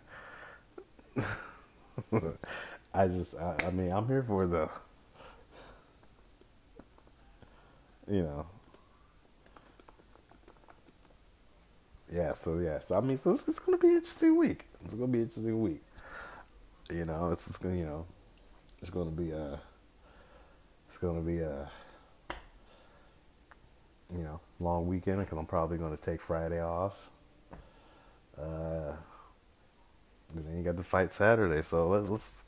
I 2.94 3.08
just 3.08 3.36
I, 3.38 3.56
I 3.68 3.72
mean 3.72 3.92
I'm 3.92 4.08
here 4.08 4.24
for 4.24 4.48
the 4.48 4.70
you 8.08 8.24
know 8.24 8.46
yeah, 12.14 12.34
so 12.34 12.60
yeah, 12.60 12.80
so 12.80 12.96
I 12.96 13.02
mean, 13.02 13.18
so 13.18 13.32
it's, 13.32 13.48
it's 13.48 13.60
gonna 13.60 13.78
be 13.78 13.88
an 13.88 13.96
interesting 13.96 14.38
week. 14.38 14.66
It's 14.86 14.94
gonna 14.94 15.08
be 15.08 15.20
an 15.20 15.24
interesting 15.26 15.62
week. 15.62 15.82
You 16.94 17.06
know, 17.06 17.32
it's, 17.32 17.48
it's 17.48 17.58
gonna, 17.58 17.76
you 17.76 17.86
know, 17.86 18.06
it's 18.80 18.92
gonna 18.92 19.10
be 19.10 19.32
a, 19.32 19.60
it's 20.88 21.00
gonna 21.00 21.22
be 21.22 21.40
a, 21.40 21.68
you 24.16 24.24
know, 24.24 24.40
long 24.60 24.86
weekend 24.86 25.20
because 25.20 25.40
I'm 25.40 25.48
probably 25.48 25.80
gonna 25.80 25.98
take 25.98 26.22
Friday 26.22 26.62
off. 26.62 27.10
Uh, 28.40 28.94
and 30.36 30.46
then 30.46 30.58
you 30.58 30.64
got 30.64 30.76
the 30.76 30.84
fight 30.84 31.16
Saturday, 31.16 31.64
so 31.64 31.90
let's 31.90 32.10
let's 32.10 32.44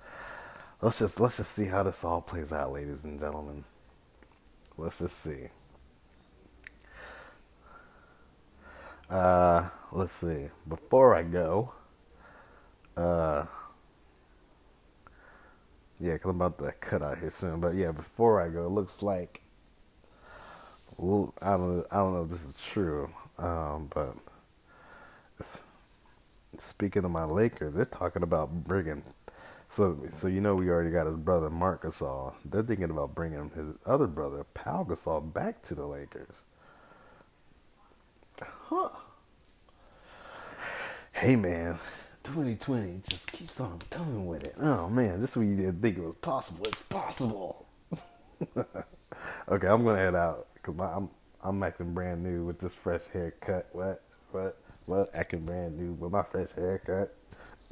let's 0.81 0.99
just 0.99 1.19
let's 1.19 1.37
just 1.37 1.51
see 1.51 1.65
how 1.65 1.81
this 1.81 2.03
all 2.03 2.21
plays 2.21 2.53
out, 2.53 2.71
ladies 2.71 3.03
and 3.03 3.19
gentlemen. 3.19 3.63
Let's 4.77 4.99
just 4.99 5.17
see. 5.17 5.49
Uh, 9.09 9.69
let's 9.91 10.11
see. 10.11 10.49
Before 10.67 11.15
I 11.15 11.23
go, 11.23 11.73
uh, 12.95 13.45
yeah, 15.99 16.13
because 16.13 16.29
I'm 16.31 16.41
about 16.41 16.59
to 16.59 16.71
cut 16.81 17.01
out 17.01 17.19
here 17.19 17.31
soon. 17.31 17.59
But 17.61 17.75
yeah, 17.75 17.91
before 17.91 18.41
I 18.41 18.49
go, 18.49 18.65
it 18.65 18.69
looks 18.71 19.03
like 19.03 19.41
well, 20.97 21.33
I 21.41 21.51
don't 21.51 21.85
I 21.91 21.97
don't 21.97 22.13
know 22.13 22.23
if 22.23 22.29
this 22.29 22.45
is 22.45 22.53
true, 22.63 23.09
um, 23.37 23.89
but 23.93 24.15
speaking 26.57 27.05
of 27.05 27.11
my 27.11 27.25
Lakers, 27.25 27.73
they're 27.73 27.85
talking 27.85 28.23
about 28.23 28.65
bringing. 28.65 29.03
So 29.69 29.99
so 30.11 30.27
you 30.27 30.41
know 30.41 30.55
we 30.55 30.69
already 30.69 30.91
got 30.91 31.07
his 31.07 31.17
brother 31.17 31.49
Marc 31.49 31.83
Gasol. 31.83 32.33
They're 32.45 32.63
thinking 32.63 32.89
about 32.91 33.15
bringing 33.15 33.51
his 33.55 33.75
other 33.85 34.07
brother 34.07 34.45
Pau 34.53 34.85
Gasol 34.85 35.33
back 35.33 35.61
to 35.63 35.75
the 35.75 35.85
Lakers. 35.85 36.43
Huh. 38.69 38.89
Hey 41.13 41.35
man, 41.35 41.79
2020 42.25 43.01
just 43.07 43.31
keeps 43.31 43.59
on 43.59 43.77
coming 43.91 44.25
with 44.25 44.43
it. 44.43 44.55
Oh 44.59 44.89
man, 44.89 45.21
this 45.21 45.37
week 45.37 45.49
you 45.49 45.55
didn't 45.57 45.81
think 45.81 45.97
it 45.97 46.03
was 46.03 46.15
possible. 46.15 46.65
It's 46.65 46.81
possible. 46.81 47.67
okay, 48.57 49.67
I'm 49.67 49.85
gonna 49.85 49.97
head 49.97 50.15
out 50.15 50.47
because 50.55 50.75
I'm 50.79 51.09
I'm 51.43 51.61
acting 51.61 51.93
brand 51.93 52.23
new 52.23 52.45
with 52.45 52.57
this 52.59 52.73
fresh 52.73 53.03
haircut. 53.13 53.69
What 53.73 54.01
what 54.31 54.57
what? 54.87 55.09
Acting 55.13 55.45
brand 55.45 55.77
new 55.77 55.93
with 55.93 56.11
my 56.11 56.23
fresh 56.23 56.51
haircut. 56.53 57.15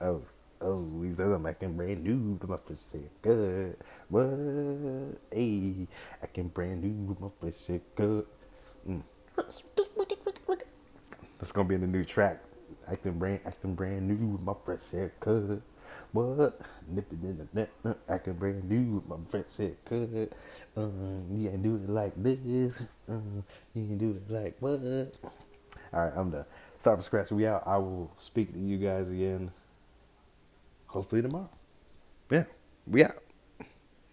oh 0.00 0.22
oh, 0.60 1.02
he 1.02 1.12
says 1.12 1.32
I'm 1.32 1.46
acting 1.46 1.76
brand 1.76 2.02
new 2.02 2.36
with 2.40 2.50
my 2.50 2.56
fresh 2.56 2.78
haircut. 2.92 3.78
What? 4.08 5.20
Hey, 5.32 5.86
acting 6.20 6.48
brand 6.48 6.82
new 6.82 7.04
with 7.04 7.20
my 7.20 7.28
fresh 7.40 7.66
haircut. 7.68 8.26
Mm. 8.88 9.02
That's 11.38 11.52
gonna 11.52 11.68
be 11.68 11.76
in 11.76 11.82
the 11.82 11.86
new 11.86 12.04
track. 12.04 12.42
Acting 12.90 13.18
brand, 13.18 13.40
acting 13.46 13.74
brand 13.74 14.08
new 14.08 14.32
with 14.32 14.42
my 14.42 14.54
fresh 14.64 14.80
haircut. 14.90 15.60
What? 16.12 16.60
Nipping 16.88 17.20
in 17.22 17.38
the 17.38 17.48
net, 17.52 17.70
uh, 17.84 17.94
acting 18.08 18.34
brand 18.34 18.68
new 18.68 18.96
with 18.96 19.08
my 19.08 19.16
fresh 19.28 19.56
haircut. 19.56 20.32
Uh, 20.76 20.88
you 21.32 21.48
ain't 21.48 21.62
do 21.62 21.76
it 21.76 21.88
like 21.88 22.12
this. 22.16 22.86
Uh, 23.08 23.14
you 23.74 23.82
ain't 23.82 23.98
do 23.98 24.10
it 24.10 24.30
like 24.30 24.56
what? 24.60 24.80
All 25.92 26.04
right, 26.04 26.12
I'm 26.16 26.30
done. 26.30 26.44
Start 26.78 26.98
from 26.98 27.04
scratch. 27.04 27.30
We 27.30 27.46
out. 27.46 27.62
I 27.66 27.78
will 27.78 28.12
speak 28.18 28.52
to 28.52 28.58
you 28.58 28.78
guys 28.78 29.08
again. 29.08 29.52
Hopefully 30.86 31.22
tomorrow. 31.22 31.50
Yeah, 32.30 32.44
we 32.86 33.04
out. 33.04 33.22